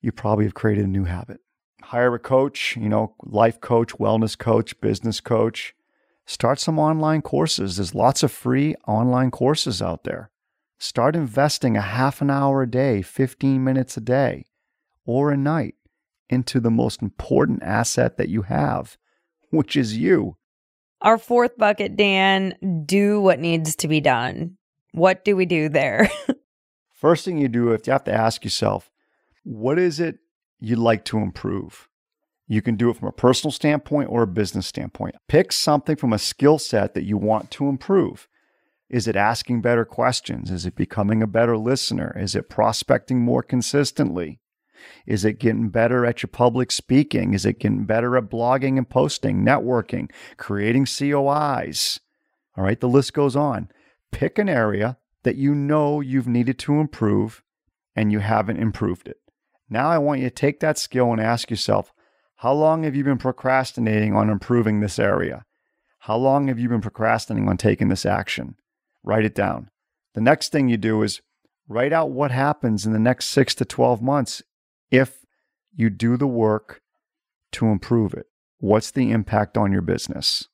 you 0.00 0.12
probably 0.12 0.44
have 0.44 0.54
created 0.54 0.84
a 0.84 0.88
new 0.88 1.04
habit. 1.04 1.40
Hire 1.82 2.14
a 2.14 2.18
coach, 2.18 2.76
you 2.76 2.88
know, 2.88 3.14
life 3.22 3.60
coach, 3.60 3.94
wellness 3.94 4.36
coach, 4.36 4.80
business 4.80 5.20
coach. 5.20 5.74
Start 6.26 6.58
some 6.58 6.78
online 6.78 7.22
courses. 7.22 7.76
There's 7.76 7.94
lots 7.94 8.22
of 8.22 8.32
free 8.32 8.74
online 8.86 9.30
courses 9.30 9.80
out 9.80 10.04
there. 10.04 10.30
Start 10.78 11.16
investing 11.16 11.76
a 11.76 11.80
half 11.80 12.20
an 12.20 12.30
hour 12.30 12.62
a 12.62 12.70
day, 12.70 13.02
15 13.02 13.62
minutes 13.62 13.96
a 13.96 14.00
day, 14.00 14.44
or 15.04 15.30
a 15.30 15.36
night 15.36 15.74
into 16.28 16.60
the 16.60 16.70
most 16.70 17.00
important 17.00 17.62
asset 17.62 18.16
that 18.16 18.28
you 18.28 18.42
have 18.42 18.98
which 19.50 19.76
is 19.76 19.96
you. 19.96 20.36
Our 21.00 21.18
fourth 21.18 21.56
bucket, 21.56 21.96
Dan, 21.96 22.54
do 22.84 23.20
what 23.20 23.38
needs 23.38 23.76
to 23.76 23.88
be 23.88 24.00
done. 24.00 24.56
What 24.92 25.24
do 25.24 25.36
we 25.36 25.46
do 25.46 25.68
there? 25.68 26.10
First 26.98 27.24
thing 27.24 27.38
you 27.38 27.46
do, 27.46 27.70
if 27.70 27.86
you 27.86 27.92
have 27.92 28.02
to 28.04 28.12
ask 28.12 28.42
yourself, 28.42 28.90
what 29.44 29.78
is 29.78 30.00
it 30.00 30.18
you'd 30.58 30.80
like 30.80 31.04
to 31.04 31.18
improve? 31.18 31.88
You 32.48 32.60
can 32.60 32.74
do 32.74 32.90
it 32.90 32.96
from 32.96 33.06
a 33.06 33.12
personal 33.12 33.52
standpoint 33.52 34.10
or 34.10 34.22
a 34.22 34.26
business 34.26 34.66
standpoint. 34.66 35.14
Pick 35.28 35.52
something 35.52 35.94
from 35.94 36.12
a 36.12 36.18
skill 36.18 36.58
set 36.58 36.94
that 36.94 37.04
you 37.04 37.16
want 37.16 37.52
to 37.52 37.68
improve. 37.68 38.26
Is 38.90 39.06
it 39.06 39.14
asking 39.14 39.60
better 39.60 39.84
questions? 39.84 40.50
Is 40.50 40.66
it 40.66 40.74
becoming 40.74 41.22
a 41.22 41.28
better 41.28 41.56
listener? 41.56 42.18
Is 42.18 42.34
it 42.34 42.48
prospecting 42.48 43.20
more 43.20 43.44
consistently? 43.44 44.40
Is 45.06 45.24
it 45.24 45.38
getting 45.38 45.68
better 45.68 46.04
at 46.04 46.24
your 46.24 46.30
public 46.32 46.72
speaking? 46.72 47.32
Is 47.32 47.46
it 47.46 47.60
getting 47.60 47.84
better 47.84 48.16
at 48.16 48.28
blogging 48.28 48.76
and 48.76 48.90
posting, 48.90 49.44
networking, 49.44 50.10
creating 50.36 50.86
COIs? 50.86 52.00
All 52.56 52.64
right, 52.64 52.80
the 52.80 52.88
list 52.88 53.12
goes 53.12 53.36
on. 53.36 53.68
Pick 54.10 54.36
an 54.36 54.48
area 54.48 54.96
that 55.28 55.36
you 55.36 55.54
know 55.54 56.00
you've 56.00 56.26
needed 56.26 56.58
to 56.58 56.80
improve 56.80 57.42
and 57.94 58.10
you 58.10 58.18
haven't 58.18 58.56
improved 58.56 59.06
it. 59.06 59.18
Now 59.68 59.90
I 59.90 59.98
want 59.98 60.22
you 60.22 60.26
to 60.30 60.34
take 60.34 60.60
that 60.60 60.78
skill 60.78 61.12
and 61.12 61.20
ask 61.20 61.50
yourself, 61.50 61.92
how 62.36 62.54
long 62.54 62.84
have 62.84 62.96
you 62.96 63.04
been 63.04 63.18
procrastinating 63.18 64.16
on 64.16 64.30
improving 64.30 64.80
this 64.80 64.98
area? 64.98 65.44
How 65.98 66.16
long 66.16 66.48
have 66.48 66.58
you 66.58 66.70
been 66.70 66.80
procrastinating 66.80 67.46
on 67.46 67.58
taking 67.58 67.88
this 67.88 68.06
action? 68.06 68.54
Write 69.02 69.26
it 69.26 69.34
down. 69.34 69.68
The 70.14 70.22
next 70.22 70.50
thing 70.50 70.70
you 70.70 70.78
do 70.78 71.02
is 71.02 71.20
write 71.68 71.92
out 71.92 72.10
what 72.10 72.30
happens 72.30 72.86
in 72.86 72.94
the 72.94 72.98
next 72.98 73.26
six 73.26 73.54
to 73.56 73.66
12 73.66 74.00
months 74.00 74.42
if 74.90 75.26
you 75.74 75.90
do 75.90 76.16
the 76.16 76.26
work 76.26 76.80
to 77.52 77.66
improve 77.66 78.14
it? 78.14 78.28
What's 78.60 78.90
the 78.90 79.10
impact 79.10 79.58
on 79.58 79.72
your 79.72 79.82
business? 79.82 80.48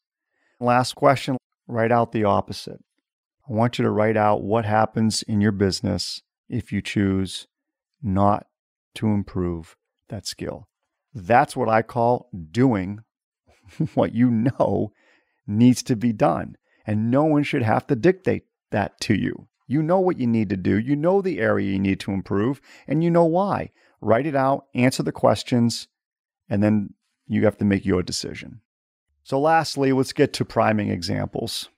Last 0.59 0.97
question 0.97 1.37
write 1.69 1.93
out 1.93 2.11
the 2.11 2.25
opposite. 2.25 2.81
I 3.49 3.53
want 3.53 3.79
you 3.79 3.85
to 3.85 3.91
write 3.91 4.17
out 4.17 4.43
what 4.43 4.65
happens 4.65 5.23
in 5.23 5.41
your 5.41 5.53
business 5.53 6.23
if 6.49 6.73
you 6.73 6.81
choose 6.81 7.47
not 8.03 8.47
to 8.95 9.09
improve 9.09 9.77
that 10.09 10.27
skill. 10.27 10.69
That's 11.13 11.57
what 11.57 11.69
I 11.69 11.83
call 11.83 12.31
doing 12.51 13.01
what 13.95 14.15
you 14.15 14.31
know 14.31 14.93
needs 15.47 15.83
to 15.85 15.97
be 15.97 16.13
done. 16.13 16.57
And 16.87 17.11
no 17.11 17.25
one 17.25 17.43
should 17.43 17.63
have 17.63 17.87
to 17.89 17.97
dictate 17.97 18.45
that 18.71 19.01
to 19.03 19.15
you. 19.15 19.49
You 19.67 19.83
know 19.83 20.01
what 20.01 20.19
you 20.19 20.27
need 20.27 20.51
to 20.51 20.57
do, 20.57 20.79
you 20.79 20.95
know 20.95 21.23
the 21.23 21.39
area 21.39 21.73
you 21.73 21.79
need 21.79 22.01
to 22.01 22.13
improve, 22.13 22.61
and 22.87 23.03
you 23.03 23.11
know 23.11 23.25
why 23.25 23.71
write 24.05 24.27
it 24.27 24.37
out, 24.37 24.67
answer 24.75 25.03
the 25.03 25.13
questions, 25.13 25.89
and 26.49 26.63
then 26.63 26.93
you 27.27 27.45
have 27.45 27.57
to 27.57 27.65
make 27.65 27.87
your 27.87 28.03
decision. 28.03 28.61
So, 29.23 29.41
lastly, 29.41 29.93
let's 29.93 30.13
get 30.13 30.35
to 30.35 30.45
priming 30.45 30.91
examples. 30.91 31.71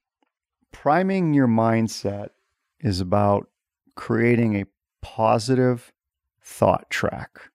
Priming 0.72 1.34
your 1.34 1.48
mindset 1.48 2.28
is 2.80 3.00
about 3.00 3.48
creating 3.94 4.56
a 4.56 4.66
positive 5.02 5.92
thought 6.42 6.88
track. 6.90 7.50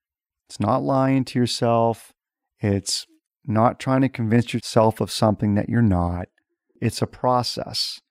It's 0.49 0.59
not 0.59 0.83
lying 0.83 1.23
to 1.25 1.39
yourself, 1.39 2.13
it's 2.59 3.07
not 3.45 3.79
trying 3.79 4.01
to 4.01 4.09
convince 4.09 4.53
yourself 4.53 5.01
of 5.01 5.11
something 5.11 5.55
that 5.55 5.69
you're 5.69 5.81
not. 5.81 6.27
It's 6.81 7.01
a 7.01 7.07
process. 7.07 8.01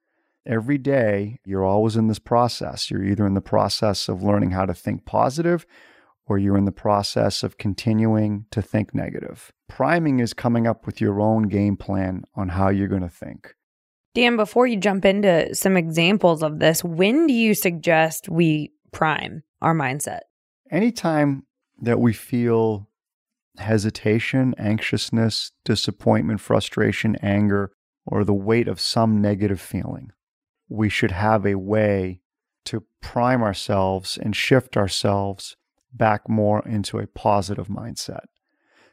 Every 0.47 0.79
day, 0.79 1.39
you're 1.45 1.65
always 1.65 1.97
in 1.97 2.09
this 2.09 2.19
process. 2.19 2.91
You're 2.91 3.05
either 3.05 3.27
in 3.27 3.35
the 3.35 3.41
process 3.41 4.09
of 4.09 4.23
learning 4.23 4.53
how 4.53 4.65
to 4.65 4.75
think 4.75 5.05
positive 5.05 5.67
or 6.27 6.39
you're 6.39 6.57
in 6.57 6.65
the 6.65 6.73
process 6.73 7.43
of 7.43 7.59
continuing 7.59 8.47
to 8.51 8.63
think 8.63 8.95
negative. 8.95 9.53
Priming 9.69 10.21
is 10.21 10.33
coming 10.33 10.67
up 10.67 10.87
with 10.87 11.01
your 11.01 11.21
own 11.21 11.45
game 11.45 11.77
plan 11.77 12.23
on 12.35 12.51
how 12.51 12.69
you're 12.69 12.89
going 12.89 13.03
to 13.03 13.09
think. 13.09 13.55
Dan, 14.15 14.37
before 14.37 14.67
you 14.67 14.77
jump 14.77 15.05
into 15.05 15.55
some 15.55 15.77
examples 15.77 16.43
of 16.43 16.59
this, 16.59 16.83
when 16.83 17.27
do 17.27 17.33
you 17.33 17.55
suggest 17.55 18.29
we 18.29 18.73
prime 18.93 19.45
our 19.63 19.75
mindset? 19.75 20.21
Anytime 20.71 21.45
that 21.81 22.01
we 22.01 22.13
feel 22.13 22.89
hesitation, 23.59 24.55
anxiousness, 24.59 25.53
disappointment, 25.65 26.41
frustration, 26.41 27.17
anger, 27.23 27.73
or 28.05 28.25
the 28.25 28.35
weight 28.35 28.67
of 28.67 28.81
some 28.81 29.21
negative 29.21 29.61
feeling, 29.61 30.11
we 30.69 30.89
should 30.89 31.13
have 31.13 31.47
a 31.47 31.57
way 31.57 32.21
to 32.65 32.85
prime 33.01 33.43
ourselves 33.43 34.19
and 34.19 34.35
shift 34.35 34.77
ourselves 34.77 35.57
back 35.93 36.29
more 36.29 36.67
into 36.67 36.99
a 36.99 37.07
positive 37.07 37.69
mindset. 37.69 38.27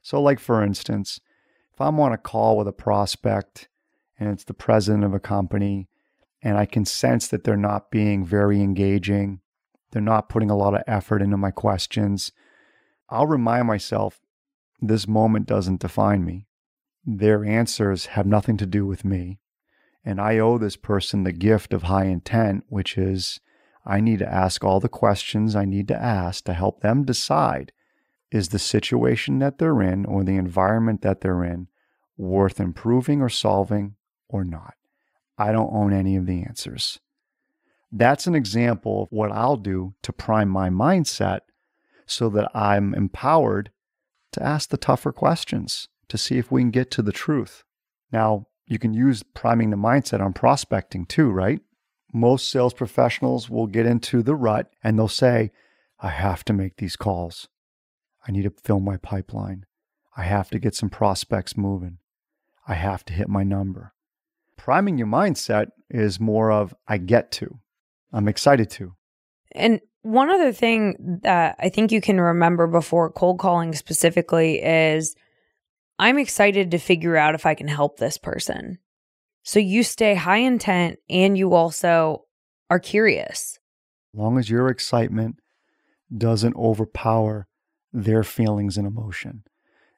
So, 0.02 0.22
like 0.22 0.40
for 0.40 0.64
instance, 0.64 1.20
if 1.74 1.82
I'm 1.82 2.00
on 2.00 2.14
a 2.14 2.18
call 2.18 2.58
with 2.58 2.68
a 2.68 2.74
prospect 2.74 3.70
and 4.20 4.30
it's 4.30 4.44
the 4.44 4.54
president 4.54 5.04
of 5.04 5.14
a 5.14 5.20
company, 5.20 5.88
and 6.42 6.58
I 6.58 6.66
can 6.66 6.86
sense 6.86 7.28
that 7.28 7.44
they're 7.44 7.58
not 7.58 7.92
being 7.92 8.26
very 8.26 8.62
engaging, 8.62 9.42
they're 9.92 10.02
not 10.02 10.30
putting 10.30 10.50
a 10.50 10.58
lot 10.58 10.74
of 10.74 10.84
effort 10.88 11.22
into 11.22 11.38
my 11.38 11.52
questions, 11.52 12.32
I'll 13.10 13.28
remind 13.28 13.68
myself 13.68 14.20
this 14.82 15.08
moment 15.08 15.48
doesn't 15.48 15.82
define 15.82 16.26
me. 16.26 16.48
Their 17.06 17.46
answers 17.46 18.08
have 18.08 18.26
nothing 18.26 18.58
to 18.58 18.66
do 18.66 18.86
with 18.86 19.06
me. 19.06 19.40
And 20.04 20.22
I 20.22 20.40
owe 20.40 20.58
this 20.58 20.76
person 20.76 21.24
the 21.24 21.32
gift 21.32 21.74
of 21.74 21.84
high 21.84 22.06
intent, 22.06 22.66
which 22.68 22.98
is 22.98 23.40
I 23.86 24.00
need 24.00 24.20
to 24.20 24.32
ask 24.32 24.64
all 24.64 24.80
the 24.80 24.90
questions 24.90 25.56
I 25.56 25.66
need 25.66 25.88
to 25.88 26.02
ask 26.02 26.44
to 26.46 26.54
help 26.54 26.82
them 26.82 27.04
decide 27.04 27.72
is 28.32 28.50
the 28.50 28.60
situation 28.60 29.40
that 29.40 29.58
they're 29.58 29.82
in 29.82 30.06
or 30.06 30.24
the 30.24 30.36
environment 30.36 31.02
that 31.02 31.22
they're 31.22 31.44
in 31.44 31.68
worth 32.18 32.60
improving 32.60 33.22
or 33.22 33.30
solving 33.30 33.96
or 34.30 34.44
not? 34.44 34.76
I 35.38 35.52
don't 35.52 35.74
own 35.74 35.94
any 35.94 36.16
of 36.16 36.26
the 36.26 36.44
answers. 36.44 37.00
That's 37.92 38.28
an 38.28 38.36
example 38.36 39.04
of 39.04 39.10
what 39.12 39.32
I'll 39.32 39.58
do 39.58 39.94
to 40.04 40.12
prime 40.12 40.50
my 40.50 40.70
mindset 40.70 41.42
so 42.06 42.30
that 42.30 42.50
I'm 42.56 42.94
empowered 42.94 43.72
to 44.34 44.44
ask 44.44 44.70
the 44.70 44.78
tougher 44.78 45.12
questions 45.12 45.88
to 46.10 46.18
see 46.18 46.38
if 46.38 46.52
we 46.52 46.62
can 46.62 46.72
get 46.72 46.92
to 46.92 47.02
the 47.02 47.12
truth. 47.12 47.64
Now, 48.12 48.48
you 48.66 48.80
can 48.80 48.94
use 48.94 49.24
priming 49.24 49.70
the 49.70 49.78
mindset 49.78 50.20
on 50.20 50.34
prospecting 50.34 51.06
too, 51.06 51.30
right? 51.30 51.62
most 52.14 52.50
sales 52.50 52.74
professionals 52.74 53.50
will 53.50 53.68
get 53.68 53.86
into 53.86 54.24
the 54.24 54.36
rut 54.36 54.70
and 54.84 54.98
they'll 54.98 55.08
say, 55.08 55.52
I 56.00 56.10
have 56.10 56.44
to 56.46 56.54
make 56.54 56.78
these 56.78 56.96
calls. 56.96 57.48
I 58.28 58.32
need 58.32 58.44
to 58.44 58.54
fill 58.64 58.80
my 58.80 58.98
pipeline. 58.98 59.66
I 60.16 60.24
have 60.24 60.50
to 60.52 60.60
get 60.60 60.76
some 60.76 60.90
prospects 60.90 61.58
moving. 61.58 62.00
I 62.68 62.74
have 62.74 63.06
to 63.06 63.14
hit 63.14 63.30
my 63.30 63.44
number. 63.44 63.94
Priming 64.68 64.98
your 64.98 65.08
mindset 65.08 65.68
is 65.90 66.20
more 66.20 66.52
of, 66.52 66.76
I 66.90 66.98
get 66.98 67.32
to, 67.32 67.58
I'm 68.12 68.28
excited 68.28 68.70
to. 68.72 68.96
And 69.54 69.80
one 70.02 70.30
other 70.30 70.52
thing 70.52 71.22
that 71.24 71.56
I 71.58 71.70
think 71.70 71.94
you 71.94 72.02
can 72.02 72.20
remember 72.20 72.68
before 72.68 73.10
cold 73.10 73.40
calling 73.40 73.74
specifically 73.74 74.62
is 74.62 75.16
I'm 75.98 76.18
excited 76.18 76.72
to 76.72 76.80
figure 76.80 77.16
out 77.16 77.34
if 77.34 77.46
I 77.46 77.56
can 77.56 77.70
help 77.70 77.98
this 77.98 78.18
person. 78.18 78.80
So 79.44 79.60
you 79.60 79.84
stay 79.84 80.16
high 80.16 80.40
intent 80.40 81.00
and 81.10 81.38
you 81.38 81.54
also 81.54 82.26
are 82.70 82.78
curious. 82.78 83.60
As 84.14 84.20
long 84.20 84.38
as 84.38 84.50
your 84.50 84.68
excitement 84.68 85.38
doesn't 86.14 86.58
overpower 86.58 87.48
their 87.94 88.26
feelings 88.26 88.78
and 88.78 88.86
emotion, 88.86 89.46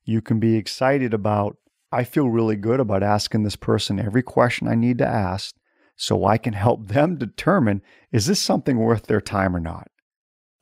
you 0.03 0.21
can 0.21 0.39
be 0.39 0.57
excited 0.57 1.11
about, 1.11 1.57
I 1.91 2.03
feel 2.03 2.29
really 2.29 2.55
good 2.55 2.79
about 2.79 3.03
asking 3.03 3.43
this 3.43 3.55
person 3.55 3.99
every 3.99 4.21
question 4.23 4.67
I 4.67 4.75
need 4.75 4.99
to 4.99 5.07
ask 5.07 5.55
so 5.95 6.25
I 6.25 6.37
can 6.37 6.53
help 6.53 6.87
them 6.87 7.17
determine 7.17 7.81
is 8.11 8.25
this 8.25 8.41
something 8.41 8.77
worth 8.77 9.07
their 9.07 9.21
time 9.21 9.55
or 9.55 9.59
not? 9.59 9.89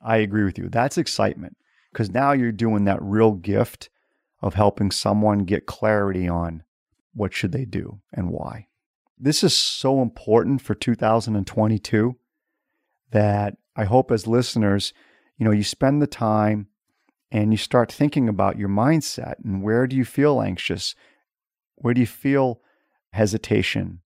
I 0.00 0.18
agree 0.18 0.44
with 0.44 0.58
you. 0.58 0.68
That's 0.68 0.98
excitement 0.98 1.56
because 1.92 2.10
now 2.10 2.32
you're 2.32 2.52
doing 2.52 2.84
that 2.84 3.02
real 3.02 3.32
gift 3.32 3.90
of 4.40 4.54
helping 4.54 4.90
someone 4.90 5.40
get 5.40 5.66
clarity 5.66 6.28
on 6.28 6.62
what 7.12 7.34
should 7.34 7.52
they 7.52 7.64
do 7.64 8.00
and 8.12 8.30
why. 8.30 8.68
This 9.18 9.42
is 9.42 9.54
so 9.54 10.00
important 10.00 10.62
for 10.62 10.74
2022 10.74 12.16
that 13.10 13.56
I 13.74 13.84
hope 13.84 14.10
as 14.10 14.26
listeners, 14.26 14.92
you 15.36 15.44
know, 15.44 15.50
you 15.50 15.64
spend 15.64 16.00
the 16.00 16.06
time 16.06 16.68
and 17.30 17.52
you 17.52 17.56
start 17.56 17.92
thinking 17.92 18.28
about 18.28 18.58
your 18.58 18.68
mindset 18.68 19.34
and 19.44 19.62
where 19.62 19.86
do 19.86 19.96
you 19.96 20.04
feel 20.04 20.40
anxious? 20.40 20.94
Where 21.80 21.94
do 21.94 22.00
you 22.00 22.06
feel 22.06 22.60
hesitation? 23.12 24.00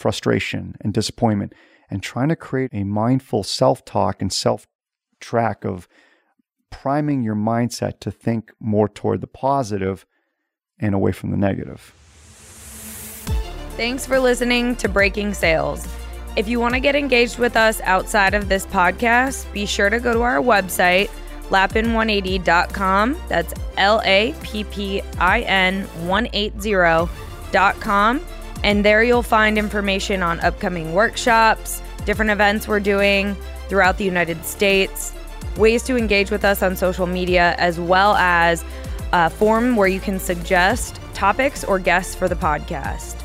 frustration 0.00 0.74
and 0.80 0.94
disappointment 0.94 1.52
and 1.90 2.02
trying 2.02 2.30
to 2.30 2.36
create 2.36 2.70
a 2.72 2.84
mindful 2.84 3.42
self 3.42 3.84
talk 3.84 4.22
and 4.22 4.32
self 4.32 4.66
track 5.20 5.64
of 5.64 5.86
priming 6.70 7.22
your 7.22 7.34
mindset 7.36 8.00
to 8.00 8.10
think 8.10 8.50
more 8.58 8.88
toward 8.88 9.20
the 9.20 9.26
positive 9.26 10.06
and 10.78 10.94
away 10.94 11.12
from 11.12 11.30
the 11.30 11.36
negative. 11.36 11.92
Thanks 13.76 14.06
for 14.06 14.18
listening 14.18 14.76
to 14.76 14.88
Breaking 14.88 15.34
Sales. 15.34 15.86
If 16.36 16.48
you 16.48 16.60
want 16.60 16.74
to 16.74 16.80
get 16.80 16.94
engaged 16.94 17.38
with 17.38 17.56
us 17.56 17.80
outside 17.82 18.34
of 18.34 18.48
this 18.48 18.64
podcast, 18.66 19.52
be 19.52 19.66
sure 19.66 19.90
to 19.90 19.98
go 19.98 20.14
to 20.14 20.22
our 20.22 20.38
website, 20.38 21.10
lappin180.com. 21.50 23.16
That's 23.28 23.54
L 23.76 24.00
A 24.04 24.34
P 24.42 24.64
P 24.64 25.02
I 25.18 25.42
N 25.42 25.86
180.com 26.04 28.20
and 28.62 28.84
there 28.84 29.02
you'll 29.02 29.22
find 29.22 29.58
information 29.58 30.22
on 30.22 30.40
upcoming 30.40 30.92
workshops, 30.92 31.82
different 32.04 32.30
events 32.30 32.68
we're 32.68 32.80
doing 32.80 33.34
throughout 33.68 33.96
the 33.96 34.04
United 34.04 34.44
States, 34.44 35.12
ways 35.56 35.82
to 35.84 35.96
engage 35.96 36.30
with 36.30 36.44
us 36.44 36.62
on 36.62 36.76
social 36.76 37.06
media, 37.06 37.54
as 37.58 37.80
well 37.80 38.14
as 38.16 38.64
a 39.12 39.30
form 39.30 39.76
where 39.76 39.88
you 39.88 40.00
can 40.00 40.18
suggest 40.18 41.00
topics 41.14 41.64
or 41.64 41.78
guests 41.78 42.14
for 42.14 42.28
the 42.28 42.34
podcast. 42.34 43.16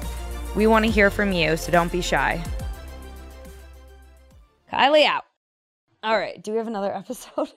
We 0.55 0.67
want 0.67 0.85
to 0.85 0.91
hear 0.91 1.09
from 1.09 1.33
you, 1.33 1.57
so 1.57 1.71
don't 1.71 1.91
be 1.91 2.01
shy. 2.01 2.41
Kylie 4.71 5.05
out. 5.05 5.25
All 6.01 6.17
right. 6.17 6.41
Do 6.41 6.51
we 6.51 6.57
have 6.57 6.67
another 6.67 6.93
episode? 6.95 7.49